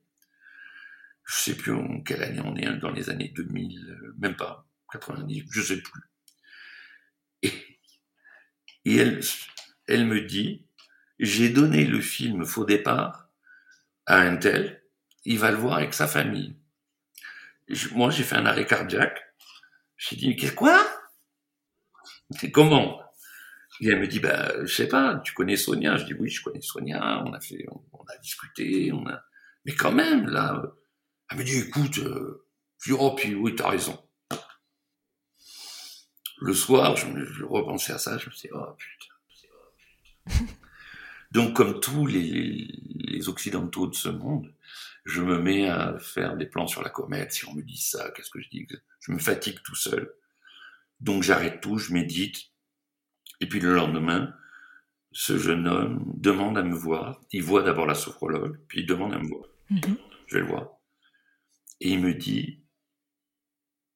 [1.24, 5.44] Je sais plus en quelle année on est, dans les années 2000, même pas, 90,
[5.50, 6.02] je sais plus.
[8.84, 8.96] Et,
[9.86, 10.66] elle me dit,
[11.18, 13.28] j'ai donné le film Faux départ
[14.06, 14.82] à un tel,
[15.24, 16.56] il va le voir avec sa famille.
[17.92, 19.22] moi, j'ai fait un arrêt cardiaque.
[19.96, 20.84] J'ai dit, qu'est-ce quoi?
[22.52, 23.01] Comment?
[23.82, 25.96] Et elle me dit, bah, je sais pas, tu connais Sonia?
[25.96, 29.20] Je dis, oui, je connais Sonia, on a fait, on, a discuté, on a...
[29.64, 30.62] Mais quand même, là,
[31.28, 32.46] elle me dit, écoute, euh...
[32.86, 34.00] dis, oh, puis oui, t'as raison.
[36.40, 38.76] Le soir, je, me, repensais à ça, je me suis dit, oh
[40.28, 40.46] putain.
[41.32, 44.54] Donc, comme tous les, les, Occidentaux de ce monde,
[45.04, 47.32] je me mets à faire des plans sur la comète.
[47.32, 48.64] Si on me dit ça, qu'est-ce que je dis?
[49.00, 50.14] Je me fatigue tout seul.
[51.00, 52.51] Donc, j'arrête tout, je médite,
[53.40, 54.34] et puis le lendemain,
[55.12, 57.20] ce jeune homme demande à me voir.
[57.32, 59.44] Il voit d'abord la sophrologue, puis il demande à me voir.
[59.70, 59.96] Mhm.
[60.26, 60.70] Je vais le voir.
[61.80, 62.62] Et il me dit,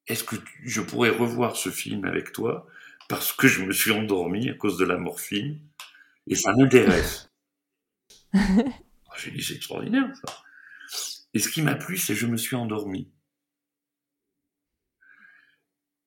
[0.07, 2.67] est-ce que je pourrais revoir ce film avec toi
[3.07, 5.59] parce que je me suis endormi à cause de la morphine
[6.27, 7.31] et ça m'intéresse.
[9.17, 10.43] J'ai dit, c'est extraordinaire ça.
[11.33, 13.11] Et ce qui m'a plu, c'est que je me suis endormi.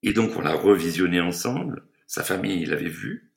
[0.03, 1.87] Et donc on l'a revisionné ensemble.
[2.11, 3.33] Sa famille l'avait vu.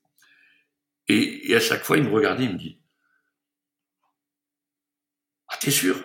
[1.08, 2.82] Et, à chaque fois, il me regardait, il me dit
[5.48, 6.04] Ah, t'es sûr?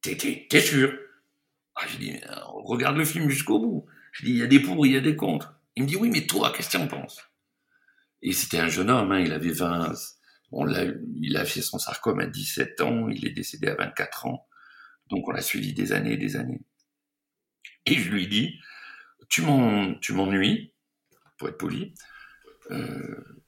[0.00, 0.96] T'es sûr?
[1.74, 3.86] Ah, J'ai dit Regarde le film jusqu'au bout.
[4.12, 5.60] Je dis Il y a des pour, il y a des contre.
[5.74, 7.20] Il me dit Oui, mais toi, qu'est-ce que tu en penses?
[8.22, 9.92] Et c'était un jeune homme, hein, il avait 20.
[10.52, 14.46] On il a fait son sarcome à 17 ans, il est décédé à 24 ans.
[15.08, 16.62] Donc on l'a suivi des années et des années.
[17.86, 18.60] Et je lui dis,
[19.30, 20.74] tu m'ennuies,
[21.38, 21.94] pour être poli,
[22.70, 23.40] euh,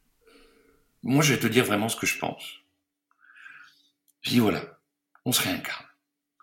[1.03, 2.61] moi, je vais te dire vraiment ce que je pense.
[4.23, 4.81] Je dis voilà,
[5.25, 5.87] on se réincarne.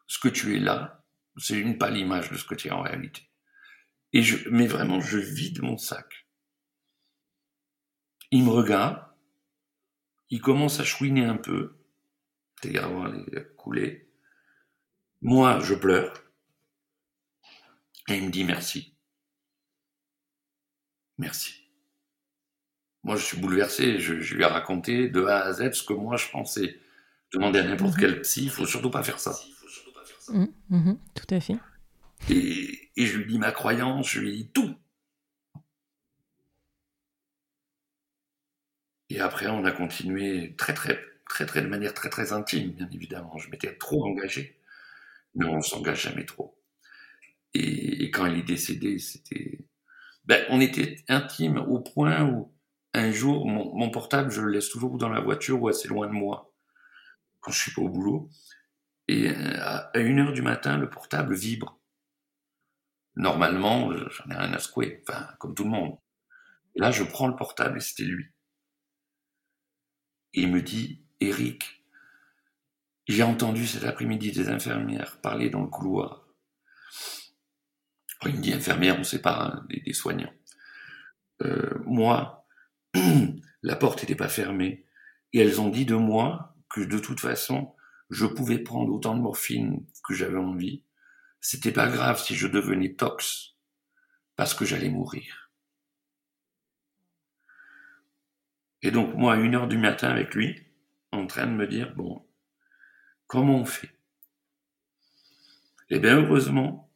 [0.06, 1.04] Ce que tu es là,
[1.38, 3.30] c'est une pâle image de ce que tu es en réalité.
[4.12, 6.28] Et je, mais vraiment, je vide mon sac.
[8.32, 9.02] Il me regarde,
[10.30, 11.78] il commence à chouiner un peu,
[12.62, 14.12] tes gardes les couler.
[15.22, 16.14] Moi, je pleure.
[18.10, 18.96] Et il me dit merci.
[21.20, 21.66] Merci.
[23.04, 24.00] Moi, je suis bouleversé.
[24.00, 26.80] Je, lui ai raconté de A à Z ce que moi je pensais.
[27.34, 28.00] Demander à n'importe mhm.
[28.00, 29.38] quel psy, il faut surtout pas faire ça.
[30.30, 31.58] Mhm, mhm, tout à fait.
[32.30, 34.76] Et, je lui dis ma croyance, je lui dis tout.
[39.10, 42.90] Et après, on a continué très, très, très, très, de manière très, très intime, bien
[42.92, 43.38] évidemment.
[43.38, 44.58] Je m'étais trop engagé.
[45.36, 46.58] Mais on s'engage jamais trop.
[47.54, 49.60] Et, quand il est décédé, c'était,
[50.30, 52.54] ben, on était intime au point où
[52.94, 56.14] un jour, mon, portable, je le laisse toujours dans la voiture ou assez loin de
[56.14, 56.54] moi,
[57.40, 58.30] quand je suis pas au boulot.
[59.08, 61.82] Et euh, à une heure du matin, le portable vibre.
[63.16, 65.98] Normalement, j'en ai rien à secouer, enfin, comme tout le monde.
[66.76, 68.28] Là, je prends le portable et c'était lui.
[70.36, 71.84] Et il me dit, Eric,
[73.08, 76.28] j'ai entendu cet après-midi des infirmières parler dans le couloir.
[78.26, 80.34] Il me dit infirmière, on ne sait pas, des, soignants.
[81.42, 82.46] Euh, moi,
[83.64, 84.86] la porte n'était pas fermée.
[85.32, 87.76] Et elles ont dit de moi que de toute façon,
[88.10, 90.84] je pouvais prendre autant de morphine que j'avais envie.
[91.40, 93.56] C'était pas grave si je devenais tox,
[94.36, 95.52] parce que j'allais mourir.
[98.82, 100.66] Et donc, moi, à une heure du matin avec lui,
[101.12, 102.26] en train de me dire, bon,
[103.28, 103.92] comment on fait?
[105.90, 106.89] Eh bien, heureusement,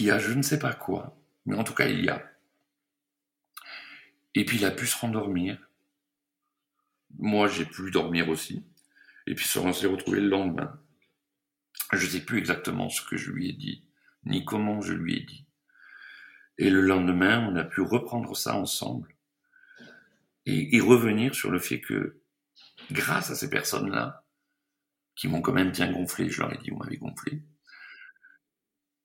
[0.00, 2.26] qu'il y a je ne sais pas quoi, mais en tout cas, il y a.
[4.34, 5.58] Et puis, il a pu se rendormir.
[7.18, 8.64] Moi, j'ai pu dormir aussi.
[9.26, 10.80] Et puis, on s'est retrouvé le lendemain.
[11.92, 13.84] Je ne sais plus exactement ce que je lui ai dit,
[14.24, 15.44] ni comment je lui ai dit.
[16.56, 19.14] Et le lendemain, on a pu reprendre ça ensemble
[20.46, 22.22] et, et revenir sur le fait que,
[22.90, 24.24] grâce à ces personnes-là,
[25.14, 27.42] qui m'ont quand même bien gonflé, je leur ai dit, vous m'avez gonflé,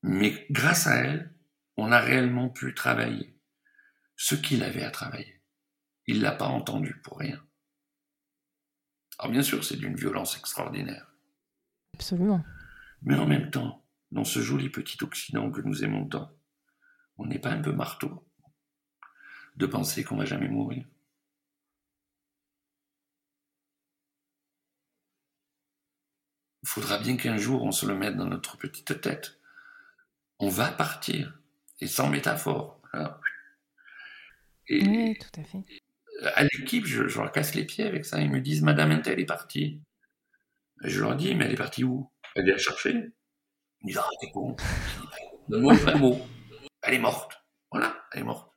[0.08, 1.34] mais grâce à elles,
[1.78, 3.36] on a réellement pu travailler
[4.16, 5.42] ce qu'il avait à travailler.
[6.06, 7.44] Il l'a pas entendu pour rien.
[9.18, 11.12] Alors bien sûr, c'est d'une violence extraordinaire.
[11.96, 12.46] Absolument.
[13.02, 16.32] Mais en même temps, dans ce joli petit Occident que nous aimons tant,
[17.18, 18.30] on n'est pas un peu marteau
[19.56, 20.86] de penser qu'on va jamais mourir.
[26.62, 29.40] Il faudra bien qu'un jour on se le mette dans notre petite tête.
[30.40, 31.40] On va partir,
[31.80, 32.82] et sans métaphore.
[34.68, 35.64] Et oui, tout à fait.
[36.36, 38.20] À l'équipe, je, leur casse les pieds avec ça.
[38.20, 39.82] Ils me disent Madame Intel est partie.
[40.84, 42.10] Et je leur dis Mais elle est partie où?
[42.36, 42.92] Elle est à chercher.
[42.92, 44.56] Ils me disent Ah, t'es con.
[45.50, 46.20] Donne-moi le mot.
[46.82, 47.44] Elle est morte.
[47.72, 48.52] Voilà, elle est morte.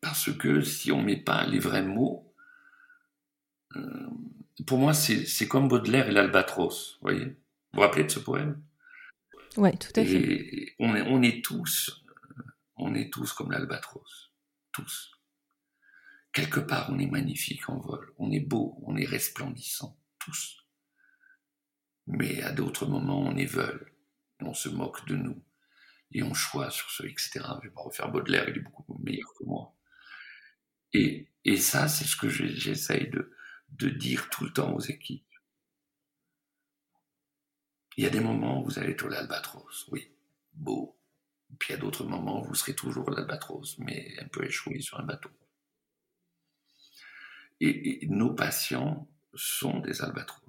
[0.00, 2.34] Parce que si on met pas les vrais mots,
[3.76, 4.08] euh,
[4.66, 7.24] pour moi, c'est comme Baudelaire et l'albatros, vous voyez?
[7.26, 7.36] Vous
[7.74, 8.60] vous rappelez de ce poème?
[9.56, 10.74] Oui, tout à fait.
[10.78, 12.04] On est, on est tous,
[12.76, 14.32] on est tous comme l'albatros,
[14.72, 15.10] tous.
[16.32, 20.66] Quelque part, on est magnifique en vol, on est beau, on est resplendissant, tous.
[22.06, 23.92] Mais à d'autres moments, on est veule,
[24.40, 25.42] on se moque de nous,
[26.12, 27.40] et on choisit sur ce, etc.
[27.62, 29.74] Je vais pas refaire Baudelaire, il est beaucoup meilleur que moi.
[30.94, 33.30] Et, et ça, c'est ce que j'essaye de,
[33.70, 35.26] de dire tout le temps aux équipes.
[37.96, 40.10] Il y a des moments où vous allez être l'albatros, oui,
[40.54, 40.96] beau.
[41.58, 45.30] Puis a d'autres moments vous serez toujours l'albatros, mais un peu échoué sur un bateau.
[47.60, 50.40] Et, nos patients sont des albatros.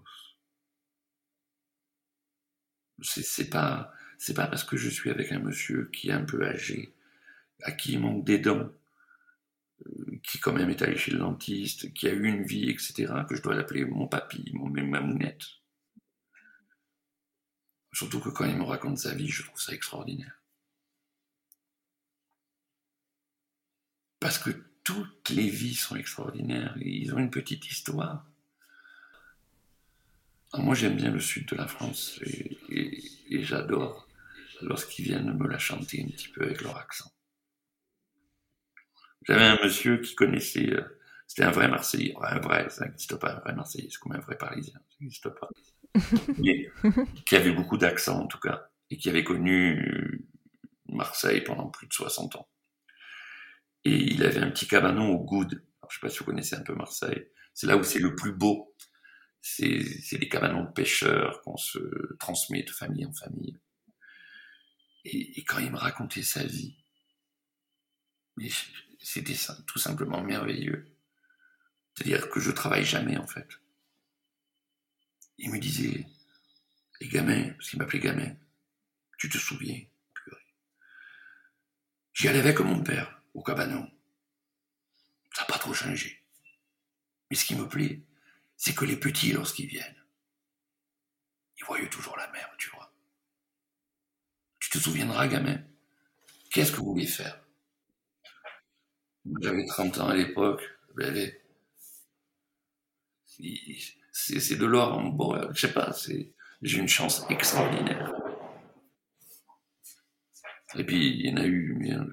[3.02, 3.94] C'est pas,
[4.36, 6.94] pas parce que je suis avec un monsieur qui est un peu âgé,
[7.62, 8.72] à qui il manque des dents,
[10.24, 13.36] qui quand même est allé chez le dentiste, qui a eu une vie, etc., que
[13.36, 15.44] je dois l'appeler mon papy, mon, ma mounette.
[17.94, 20.42] Surtout que quand il me raconte sa vie, je trouve ça extraordinaire.
[24.20, 24.50] Parce que
[24.84, 28.26] toutes les vies sont extraordinaires, ils ont une petite histoire.
[30.54, 34.08] Alors moi j'aime bien le sud de la France, et, et, et j'adore
[34.62, 37.12] lorsqu'ils viennent me la chanter un petit peu avec leur accent.
[39.24, 43.34] J'avais un monsieur qui connaissait, euh, c'était un vrai Marseillais, un vrai, ça n'existe pas,
[43.36, 45.50] un vrai Marseillais, c'est comme un vrai Parisien, ça n'existe pas.
[46.40, 46.70] Mais
[47.26, 50.28] qui avait beaucoup d'accent en tout cas, et qui avait connu
[50.90, 52.50] Marseille pendant plus de 60 ans.
[53.86, 55.64] Et il avait un petit cabanon au Goude.
[55.82, 57.28] Alors, je sais pas si vous connaissez un peu Marseille.
[57.54, 58.76] C'est là où c'est le plus beau.
[59.42, 59.84] C'est,
[60.14, 61.80] des cabanons de pêcheurs qu'on se
[62.18, 63.60] transmet de famille en famille.
[65.04, 66.78] Et, et quand il me racontait sa vie,
[69.00, 69.36] c'était
[69.68, 70.86] tout simplement merveilleux.
[71.94, 73.48] C'est-à-dire que je travaille jamais, en fait.
[75.38, 76.06] Il me disait,
[77.02, 78.36] les gamins, parce qu'il m'appelait gamin,
[79.18, 79.80] tu te souviens,
[82.14, 83.90] J'y allais avec mon père, au cabanon.
[85.34, 86.24] Ça n'a pas trop changé.
[87.30, 88.02] Mais ce qui me plaît,
[88.56, 90.04] c'est que les petits, lorsqu'ils viennent,
[91.58, 92.94] ils voient toujours la mer, tu vois.
[94.60, 95.60] Tu te souviendras, gamin,
[96.52, 97.44] qu'est-ce que vous vouliez faire?
[99.42, 100.62] J'avais 30 ans à l'époque.
[100.96, 101.34] Ben,
[104.14, 105.94] c'est de l'or en bon, je sais pas,
[106.62, 108.14] j'ai une chance extraordinaire.
[110.76, 111.76] Et puis il y en a eu.
[111.80, 112.08] Bien.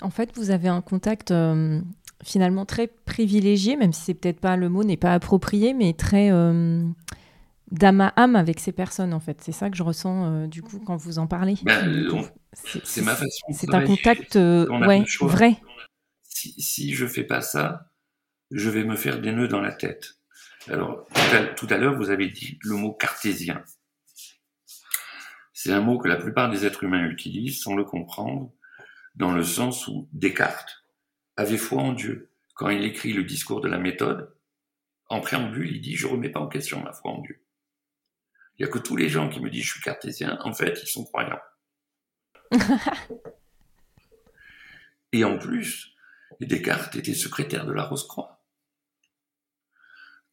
[0.00, 1.80] En fait, vous avez un contact euh,
[2.22, 6.30] finalement très privilégié, même si c'est peut-être pas le mot n'est pas approprié, mais très
[6.30, 6.82] euh,
[7.70, 9.12] d'âme à âme avec ces personnes.
[9.12, 11.56] En fait, c'est ça que je ressens euh, du coup quand vous en parlez.
[11.62, 13.46] Ben, c'est ma façon.
[13.52, 15.56] C'est un contact euh, ouais, vrai.
[16.28, 17.89] Si, si je fais pas ça,
[18.50, 20.16] je vais me faire des nœuds dans la tête.
[20.68, 21.06] Alors,
[21.56, 23.64] tout à, l'heure, vous avez dit le mot cartésien.
[25.52, 28.52] C'est un mot que la plupart des êtres humains utilisent sans le comprendre,
[29.14, 30.84] dans le sens où Descartes
[31.36, 32.30] avait foi en Dieu.
[32.54, 34.34] Quand il écrit le discours de la méthode,
[35.08, 37.42] en préambule, il dit Je remets pas en question ma foi en Dieu.
[38.58, 40.78] Il y a que tous les gens qui me disent Je suis cartésien, en fait,
[40.82, 41.40] ils sont croyants.
[45.12, 45.94] Et en plus,
[46.40, 48.39] Descartes était secrétaire de la Rose-Croix.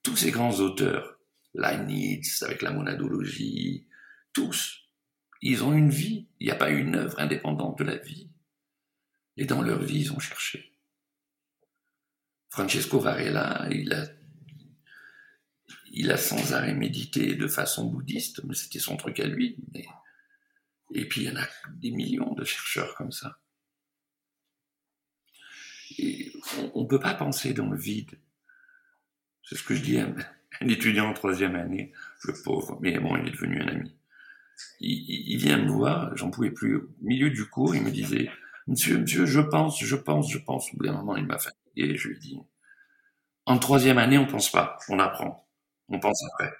[0.08, 1.20] Tous ces grands auteurs,
[1.54, 3.86] Leibniz avec la monadologie,
[4.32, 4.88] tous,
[5.42, 6.30] ils ont une vie.
[6.40, 8.30] Il n'y a pas une œuvre indépendante de la vie.
[9.36, 10.74] Et dans leur vie, ils ont cherché.
[12.48, 14.08] Francesco Varela, il a,
[15.92, 19.58] il a sans arrêt médité de façon bouddhiste, mais c'était son truc à lui.
[20.96, 23.42] Et puis il y en a des millions de chercheurs comme ça.
[26.74, 28.18] On ne peut pas penser dans le vide.
[29.48, 30.08] C'est ce que je dis à
[30.62, 31.94] un étudiant en troisième année,
[32.24, 33.96] le pauvre, mais bon, il est devenu un ami.
[34.80, 38.30] Il, vient me voir, j'en pouvais plus, au milieu du cours, il me disait,
[38.68, 40.74] Monsieur, monsieur, je pense, je pense, je pense.
[40.74, 41.96] Au bout d'un moment, il m'a fatigué.
[41.96, 42.38] Je lui ai dit,
[43.46, 45.48] en troisième année, on pense pas, on apprend.
[45.88, 46.54] On pense après.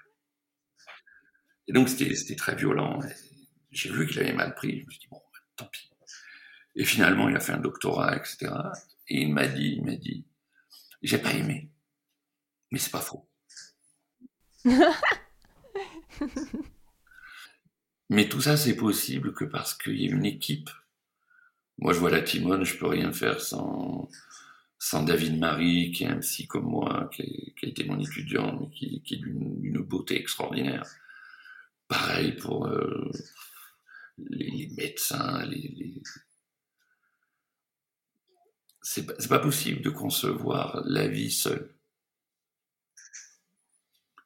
[1.66, 2.98] Et donc, c'était très violent.
[3.70, 4.80] J'ai vu qu'il avait mal pris.
[4.80, 5.20] Je me suis dit, bon,
[5.56, 5.90] tant pis.
[6.76, 8.52] Et finalement, il a fait un doctorat, etc.
[9.08, 10.24] Et il m'a dit, il m'a dit,
[11.02, 11.70] j'ai pas aimé.
[12.70, 13.28] Mais c'est pas faux.
[18.10, 20.70] Mais tout ça, c'est possible que parce qu'il y a une équipe
[21.78, 24.08] moi, je vois la Timone, je peux rien faire sans,
[24.78, 28.68] sans David Marie, qui est un psy comme moi, qui, a été mon étudiant, mais
[28.70, 30.84] qui, qui est d'une beauté extraordinaire.
[31.86, 33.10] Pareil pour euh,
[34.18, 36.02] les, médecins, les, les...
[38.82, 41.72] c'est pas, pas possible de concevoir la vie seule.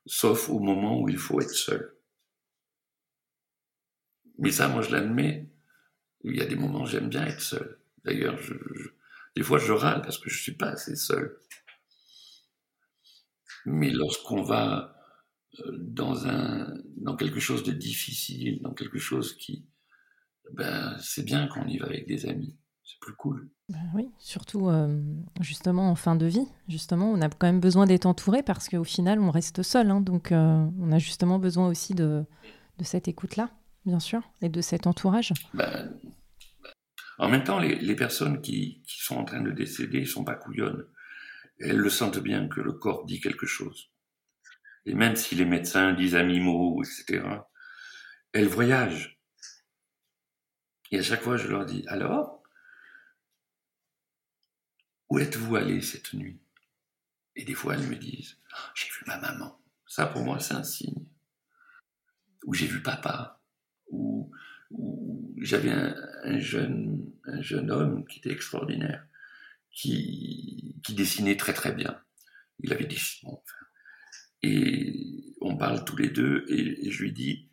[0.07, 1.97] Sauf au moment où il faut être seul.
[4.39, 5.49] Mais ça, moi, je l'admets
[6.25, 7.79] il y a des moments où j'aime bien être seul.
[8.05, 8.39] D'ailleurs,
[9.37, 11.39] des fois, je râle parce que je suis pas assez seul.
[13.67, 14.97] Mais lorsqu'on va
[15.61, 16.15] euh, dans
[16.97, 19.67] dans quelque chose de difficile, dans quelque chose qui,
[20.53, 22.57] ben, c'est bien qu'on y va avec des amis.
[22.93, 23.51] C'est plus cool.
[23.69, 25.03] Ben oui, surtout euh,
[25.41, 26.47] justement en fin de vie.
[26.69, 29.91] Justement, on a quand même besoin d'être entouré parce qu'au final, on reste seul.
[29.91, 32.25] Hein, donc, euh, on a justement besoin aussi de,
[32.79, 33.51] de cette écoute-là
[33.85, 35.99] bien sûr, et de cet entourage ben,
[37.19, 40.87] En même temps, les, personnes qui, sont en train de décéder ne sont pas couillonnes.
[41.59, 43.91] Elles le sentent bien que le corps dit quelque chose.
[44.85, 47.25] Et même si les médecins disent animaux, etc.,
[48.33, 49.21] elles voyagent.
[50.91, 52.42] Et à chaque fois, je leur dis, alors,
[55.13, 56.41] où êtes-vous allé cette nuit?
[57.37, 58.39] Et des fois, elles me disent,
[58.75, 59.61] j'ai vu ma maman.
[59.87, 61.05] Ça, pour moi, c'est un signe.
[62.47, 63.39] Ou j'ai vu papa
[63.91, 64.33] où,
[65.37, 69.07] j'avais un, jeune, un jeune homme qui était extraordinaire,
[69.71, 72.01] qui, dessinait très très bien.
[72.61, 72.97] Il avait des
[74.43, 77.51] et on parle tous les deux et, je lui dis,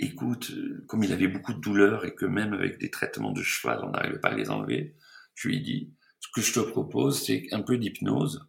[0.00, 0.52] écoute,
[0.88, 3.90] comme il avait beaucoup de douleurs et que même avec des traitements de cheval, on
[3.90, 4.96] n'arrivait pas à les enlever,
[5.36, 8.48] je lui dis, ce que je te propose, c'est un peu d'hypnose.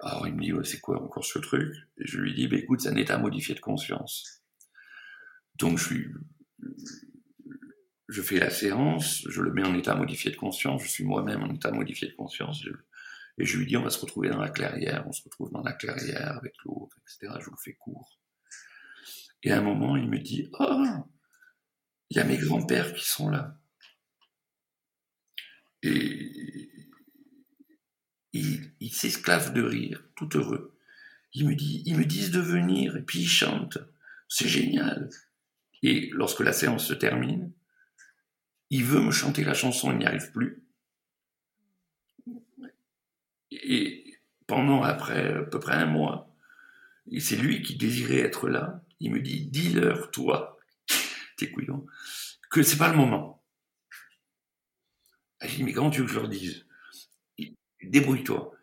[0.00, 1.74] Alors il me dit, c'est quoi encore ce truc?
[1.98, 4.42] Et je lui dis, bah, écoute, c'est un état modifié de conscience.
[5.56, 5.78] Donc
[8.08, 11.42] je, fais la séance, je le mets en état modifié de conscience, je suis moi-même
[11.42, 12.64] en état modifié de conscience,
[13.38, 15.62] et je lui dis on va se retrouver dans la clairière, on se retrouve dans
[15.62, 17.34] la clairière avec l'autre, etc.
[17.38, 18.18] Je vous le fais court.
[19.42, 20.84] Et à un moment, il me dit Oh,
[22.10, 23.56] il y a mes grands-pères qui sont là.
[25.82, 26.71] Et
[28.32, 30.76] il, s'esclave de rire, tout heureux.
[31.34, 33.78] Il me dit, ils me disent de venir, et puis ils chantent.
[34.28, 35.10] C'est génial.
[35.82, 37.52] Et lorsque la séance se termine,
[38.70, 40.62] il veut me chanter la chanson, il n'y arrive plus.
[43.50, 46.34] Et pendant après à peu près un mois,
[47.10, 50.58] et c'est lui qui désirait être là, il me dit dis-leur toi,
[51.36, 51.86] t'es couillon,
[52.50, 53.42] que c'est pas le moment.
[55.42, 56.64] Je dis mais comment tu veux que je leur dise?
[57.82, 58.54] Débrouille-toi.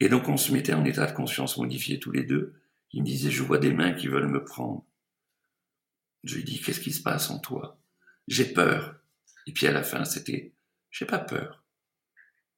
[0.00, 2.54] Et donc on se mettait en état de conscience modifié tous les deux.
[2.92, 4.84] Il me disait je vois des mains qui veulent me prendre.
[6.24, 7.78] Je lui dis, qu'est-ce qui se passe en toi?
[8.26, 8.96] J'ai peur.
[9.46, 10.52] Et puis à la fin, c'était,
[10.90, 11.62] j'ai pas peur.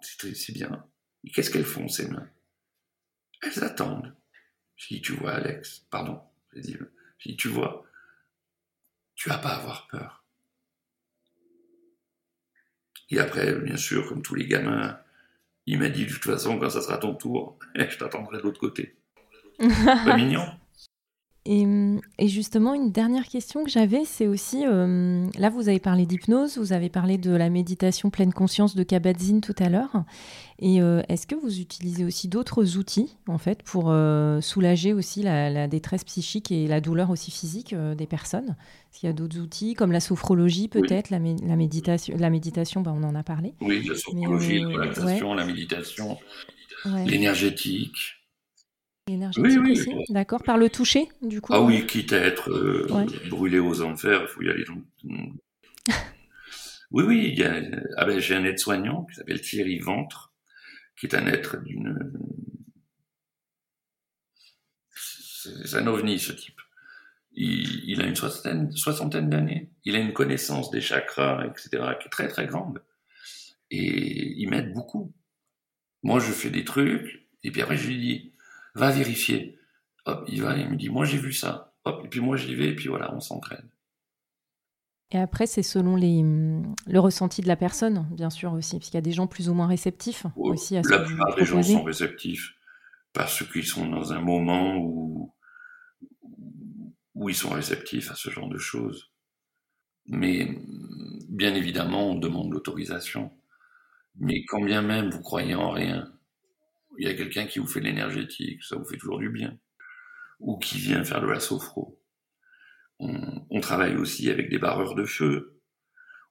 [0.01, 0.87] C'est bien.
[1.25, 2.31] Et qu'est-ce qu'elles font, ces mains?
[3.43, 4.17] Elles attendent.
[4.77, 6.21] Je dis, tu vois, Alex, pardon,
[6.55, 6.77] j'ai dit,
[7.19, 7.85] je dis, tu vois,
[9.17, 10.25] tu vas pas avoir peur.
[13.11, 14.99] Et après, bien sûr, comme tous les gamins,
[15.69, 18.59] il m'a dit, de toute façon, quand ça sera ton tour, je t'attendrai de l'autre
[18.59, 18.97] côté.
[19.59, 20.47] Pas mignon?
[21.51, 26.59] Et, justement, une dernière question que j'avais, c'est aussi, euh, là vous avez parlé d'hypnose,
[26.59, 30.05] vous avez parlé de la méditation pleine conscience de Kabat-Zinn tout à l'heure.
[30.59, 35.23] Et euh, est-ce que vous utilisez aussi d'autres outils, en fait, pour euh, soulager aussi
[35.23, 38.57] la, détresse psychique et la douleur aussi physique des personnes?
[38.91, 42.93] Est-ce qu'il y a d'autres outils, comme la sophrologie peut-être, la, méditation, la méditation bah,
[42.95, 43.55] on en a parlé.
[43.63, 46.19] Oui, la sophrologie, la relaxation, la méditation,
[47.07, 48.18] l'énergétique.
[49.09, 50.43] Énergétique oui, oui, d'accord.
[50.43, 52.87] Par le toucher, du coup Ah oui, quitte à être euh,
[53.31, 54.65] brûlé aux enfers, il faut y aller.
[56.91, 57.61] oui, oui, il y a...
[57.97, 60.33] ah ben, j'ai un aide-soignant qui s'appelle Thierry Ventre,
[60.99, 62.13] qui est un être d'une...
[65.41, 66.61] C'est un ovni, ce type.
[67.33, 69.71] Il, il a une soixantaine, soixantaine d'années.
[69.85, 71.69] Il a une connaissance des chakras, etc.,
[72.01, 72.83] qui est très, très grande.
[73.71, 75.15] Et il m'aide beaucoup.
[76.03, 78.28] Moi, je fais des trucs, et puis après, je lui dis
[78.79, 79.59] va vérifier.
[80.07, 81.75] Hop, il va, il me dit, moi j'ai vu ça.
[81.85, 83.69] Hop, et puis moi j'y vais, et puis voilà, on s'entraîne.
[85.11, 86.23] Et après, c'est selon les,
[86.87, 89.49] le ressenti de la personne, bien sûr aussi, parce qu'il y a des gens plus
[89.49, 92.55] ou moins réceptifs aussi à ce La plupart des gens sont réceptifs
[93.15, 95.35] parce qu'ils sont dans un moment où,
[97.15, 99.11] où ils sont réceptifs à ce genre de choses.
[100.07, 100.47] Mais
[101.29, 103.33] bien évidemment, on demande l'autorisation.
[104.17, 106.13] Mais quand bien même vous croyez en rien,
[106.99, 109.57] il y a quelqu'un qui vous fait l'énergétique, ça vous fait toujours du bien,
[110.41, 112.01] ou qui vient faire de la sophro.
[112.99, 115.61] On, travaille aussi avec des barreurs de feu,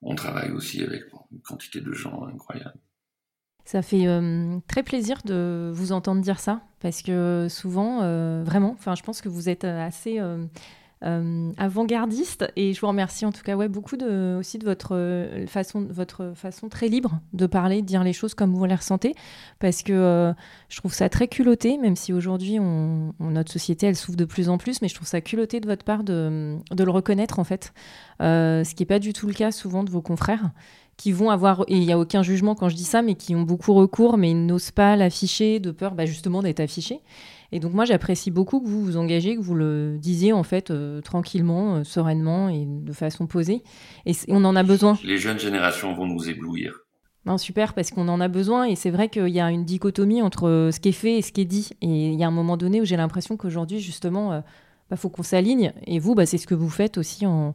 [0.02, 2.80] on travaille aussi avec une quantité de gens incroyables.
[3.64, 8.76] Ça fait euh, très plaisir de vous entendre dire ça, parce que souvent, euh, vraiment,
[8.80, 10.46] je pense que vous êtes assez euh,
[11.04, 12.52] euh, avant-gardiste.
[12.56, 13.96] Et je vous remercie en tout cas ouais, beaucoup
[14.40, 18.34] aussi de votre euh, façon, votre façon très libre de parler, de dire les choses
[18.34, 19.14] comme vous les ressentez.
[19.60, 20.34] Parce que euh,
[20.70, 22.60] je trouve ça très culotté, même si aujourd'hui
[23.20, 25.86] notre société elle souffre de plus en plus, mais je trouve ça culotté de votre
[25.86, 27.74] part de, de le reconnaître en fait.
[28.20, 30.52] ce qui n'est pas du tout le cas souvent de vos confrères
[30.98, 33.36] qui vont avoir, et il n'y a aucun jugement quand je dis ça, mais qui
[33.36, 37.02] ont beaucoup recours, mais n'osent pas l'afficher de peur bah, justement d'être affichés.
[37.52, 40.72] Et donc moi j'apprécie beaucoup que vous vous engagez, que vous le disiez en fait
[40.72, 43.64] euh, tranquillement, euh, sereinement et de façon posée.
[44.06, 44.98] Et on en a besoin.
[45.04, 46.80] Les jeunes générations vont nous éblouir.
[47.26, 50.22] Non, super, parce qu'on en a besoin et c'est vrai qu'il y a une dichotomie
[50.22, 51.70] entre euh, ce qui est fait et ce qui est dit.
[51.82, 54.44] Et il y a un moment donné où j'ai l'impression qu'aujourd'hui justement, il
[54.90, 55.74] bah, faut qu'on s'aligne.
[55.86, 57.54] Et vous, bah, c'est ce que vous faites aussi en,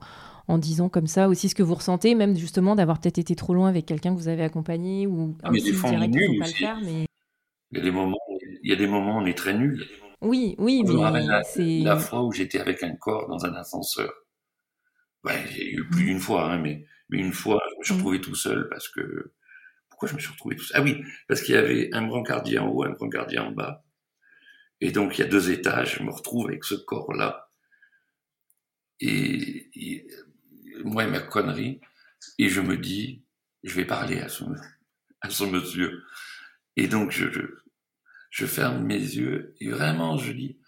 [0.49, 3.55] en disant comme ça aussi ce que vous ressentez, même justement d'avoir peut-être été trop
[3.55, 6.43] loin avec quelqu'un que vous avez accompagné ou ah, mais des fois, on est nul
[6.43, 6.55] aussi.
[6.55, 7.07] Faire, mais...
[7.73, 8.19] Il y a des moments,
[8.63, 9.87] il y a des moments où on est très nul.
[10.21, 14.13] Oui, oui, mais la, la fois où j'étais avec un corps dans un ascenseur.
[15.25, 17.95] Ouais, il y a eu plus d'une fois, hein, mais, une fois, je me suis
[17.95, 17.97] mm.
[17.97, 19.33] retrouvé tout seul parce que
[19.89, 20.81] pourquoi je me suis retrouvé tout seul?
[20.81, 23.53] Ah oui, parce qu'il y avait un grand gardien en haut, un grand gardien en
[23.53, 23.85] bas.
[24.81, 27.51] Et donc, il y a deux étages, je me retrouve avec ce corps-là.
[29.01, 30.07] Et,
[30.85, 31.81] moi et ma connerie,
[32.39, 33.25] et je me dis,
[33.65, 34.45] je vais parler à ce,
[35.21, 36.03] à ce monsieur.
[36.77, 37.43] Et donc, je, je
[38.47, 40.59] ferme mes yeux et vraiment je dis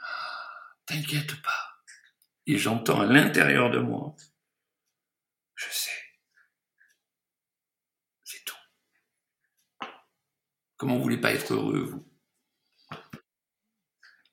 [0.86, 1.80] T'inquiète pas.
[2.46, 4.14] Et j'entends à l'intérieur de moi
[5.54, 5.90] Je sais.
[8.22, 9.86] C'est tout.
[10.76, 12.06] Comment vous voulez pas être heureux, vous?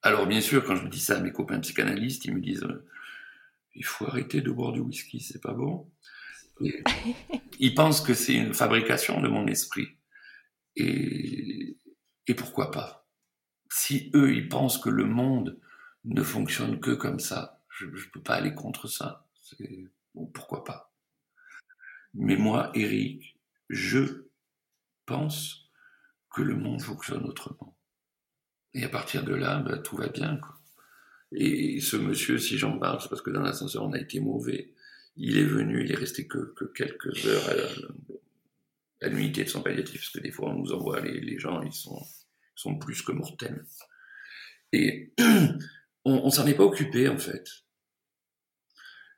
[0.03, 2.67] Alors, bien sûr, quand je dis ça à mes copains psychanalystes, ils me disent
[3.75, 5.89] Il faut arrêter de boire du whisky, c'est pas bon.
[7.59, 9.87] ils pensent que c'est une fabrication de mon esprit.
[10.75, 11.77] Et,
[12.27, 13.00] et pourquoi pas?
[13.71, 15.57] Si eux, ils pensent que le monde
[16.03, 19.25] ne fonctionne que comme ça, je ne peux pas aller contre ça.
[20.13, 20.93] Bon, pourquoi pas?
[22.13, 24.25] Mais moi, Eric, je
[25.05, 25.71] pense
[26.29, 27.77] que le monde fonctionne autrement.
[28.73, 30.39] Et à partir de là, ben, tout va bien.
[31.31, 34.73] Et ce monsieur, si j'en parle, c'est parce que dans l'ascenseur, on a été mauvais.
[35.15, 37.49] Il est venu, il est resté que, quelques heures
[39.01, 41.73] à, l'unité de son palliatif, parce que des fois, on nous envoie les gens, ils
[41.73, 42.05] sont
[42.79, 43.65] plus que mortels.
[44.71, 45.13] Et
[46.05, 47.45] on, s'en est pas occupé, en fait.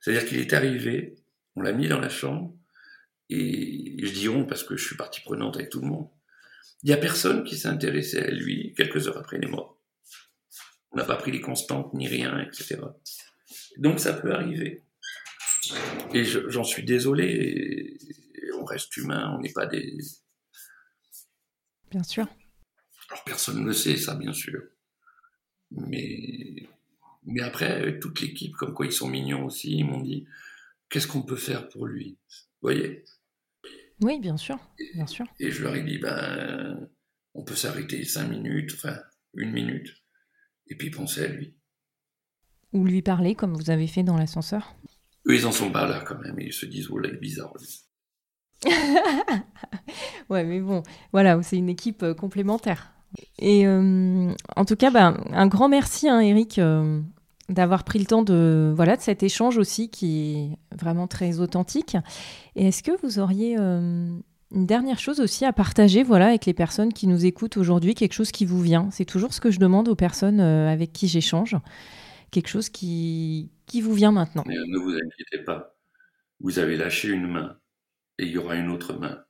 [0.02, 1.16] C'est-à-dire qu'il est arrivé,
[1.56, 2.56] on l'a mis dans la chambre,
[3.30, 6.10] et je dis parce que je suis partie prenante avec tout le monde.
[6.84, 9.80] Il n'y a personne qui s'est intéressé à lui quelques heures après il est mort.
[10.91, 12.82] On n'a pas pris les constantes ni rien, etc.
[13.78, 14.84] Donc ça peut arriver.
[16.14, 17.98] Et j'en suis désolé.
[18.60, 19.98] on reste humain, on n'est pas des.
[21.89, 22.28] Bien sûr.
[23.14, 24.61] Alors personne ne le sait, ça, bien sûr.
[25.72, 26.70] Mais,
[27.26, 30.26] mais après, toute l'équipe, comme quoi ils sont mignons aussi, ils m'ont dit
[30.89, 32.18] qu'est-ce qu'on peut faire pour lui?
[32.61, 33.05] Vous voyez?
[34.01, 34.57] Oui, bien sûr,
[34.93, 35.26] bien sûr.
[35.39, 36.89] Et je leur ai dit ben,
[37.34, 38.99] on peut s'arrêter cinq minutes, enfin
[39.36, 40.03] une minute,
[40.68, 41.55] et puis penser à lui.
[42.74, 44.76] ou lui parler comme vous avez fait dans l'ascenseur?
[45.28, 46.39] Eux, ils en sont pas là quand même.
[46.39, 47.53] Ils se disent, oh là, il est bizarre.
[50.30, 52.93] ouais, mais bon, voilà, c'est une équipe euh, complémentaire.
[53.39, 57.01] Et euh, en tout cas, bah, un grand merci, hein, Eric, euh,
[57.49, 61.97] d'avoir pris le temps de, voilà, de cet échange aussi qui est vraiment très authentique.
[62.55, 66.93] Et est-ce que vous auriez une dernière chose aussi à partager voilà, avec les personnes
[66.93, 68.89] qui nous écoutent aujourd'hui, quelque chose qui vous vient?
[68.91, 71.55] C'est toujours ce que je demande aux personnes avec qui j'échange
[72.34, 74.43] quelque chose qui, qui vous vient maintenant.
[74.47, 75.76] Ne vous inquiétez pas.
[76.41, 77.57] Vous avez lâché une main
[78.18, 79.24] et il y aura une autre main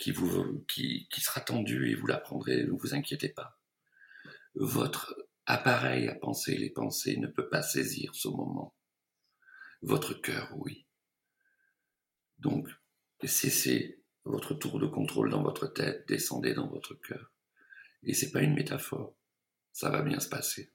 [0.00, 2.64] qui, sera tendue et vous la prendrez.
[2.64, 3.60] Ne vous inquiétez pas.
[4.54, 5.14] Votre
[5.46, 8.74] appareil à penser les pensées ne peut pas saisir ce moment.
[9.82, 10.86] Votre cœur, oui.
[12.38, 12.68] Donc,
[13.22, 17.32] cessez votre tour de contrôle dans votre tête, descendez dans votre cœur.
[18.02, 19.14] Et c'est pas une métaphore.
[19.72, 20.72] Ça va bien se passer.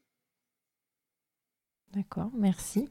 [1.92, 2.90] D'accord, merci.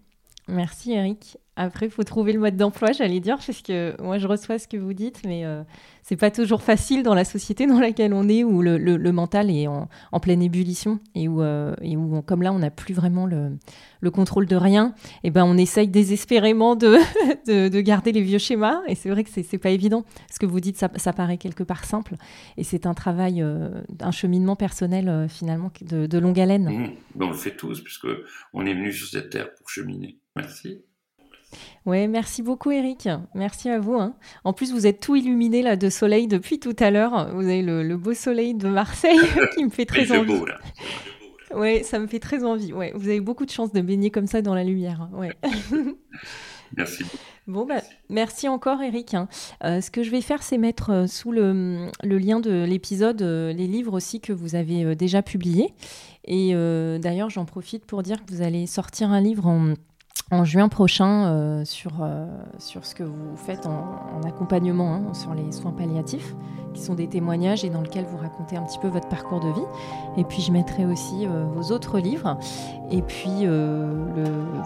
[0.49, 1.39] Merci Eric.
[1.57, 4.67] Après, il faut trouver le mode d'emploi, j'allais dire, parce que moi, je reçois ce
[4.67, 5.63] que vous dites, mais euh,
[6.03, 9.67] c'est pas toujours facile dans la société dans laquelle on est, où le, mental est
[9.67, 9.89] en,
[10.21, 13.57] pleine ébullition et où, euh, et où comme là, on n'a plus vraiment le,
[14.01, 14.95] le, contrôle de rien.
[15.23, 16.99] Et ben, on essaye désespérément de,
[17.47, 18.83] de, de garder les vieux schémas.
[18.87, 20.05] Et c'est vrai que c'est pas évident.
[20.31, 22.17] Ce que vous dites, ça, paraît quelque part simple,
[22.57, 26.69] et c'est un travail, euh, un cheminement personnel euh, finalement de, longue haleine.
[26.69, 27.23] Mmh.
[27.23, 28.09] On le fait tous, puisque
[28.53, 30.19] on est venu sur cette terre pour cheminer.
[30.37, 30.83] Merci.
[31.87, 33.09] Ouais, merci beaucoup Eric.
[33.35, 33.95] Merci à vous.
[33.95, 34.15] Hein.
[34.45, 37.31] En plus, vous êtes tout illuminé là de soleil depuis tout à l'heure.
[37.35, 39.19] Vous avez le, beau soleil de Marseille
[39.55, 40.39] qui me fait très envie.
[40.39, 40.59] Beau, là.
[41.55, 42.73] Ouais, ça me fait très envie.
[42.73, 45.09] Ouais, vous avez beaucoup de chance de baigner comme ça dans la lumière.
[45.13, 45.31] Ouais.
[46.77, 47.05] merci.
[47.47, 49.15] Bon, bah, merci encore Eric.
[49.15, 49.29] Hein.
[49.65, 53.21] Euh, ce que je vais faire, c'est mettre euh, sous le, le, lien de l'épisode
[53.21, 55.75] euh, les livres aussi que vous avez déjà publiés.
[56.27, 56.55] Et
[57.01, 59.75] d'ailleurs, j'en profite pour dire que vous allez sortir un livre en
[60.31, 62.27] en juin prochain euh, sur, euh,
[62.59, 66.35] sur ce que vous faites en, accompagnement hein, sur les soins palliatifs,
[66.73, 69.49] qui sont des témoignages et dans lesquels vous racontez un petit peu votre parcours de
[69.49, 69.67] vie.
[70.17, 72.39] Et puis je mettrai aussi euh, vos autres livres
[72.91, 73.87] et puis le,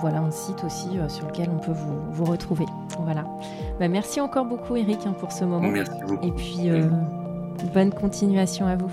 [0.00, 2.66] voilà un site aussi sur lequel on peut vous, vous retrouver.
[3.00, 3.24] Voilà.
[3.80, 5.70] Bah, merci encore beaucoup Eric hein, pour ce moment.
[5.70, 6.26] Merci beaucoup.
[6.26, 6.70] Et puis
[7.74, 8.88] bonne continuation à vous.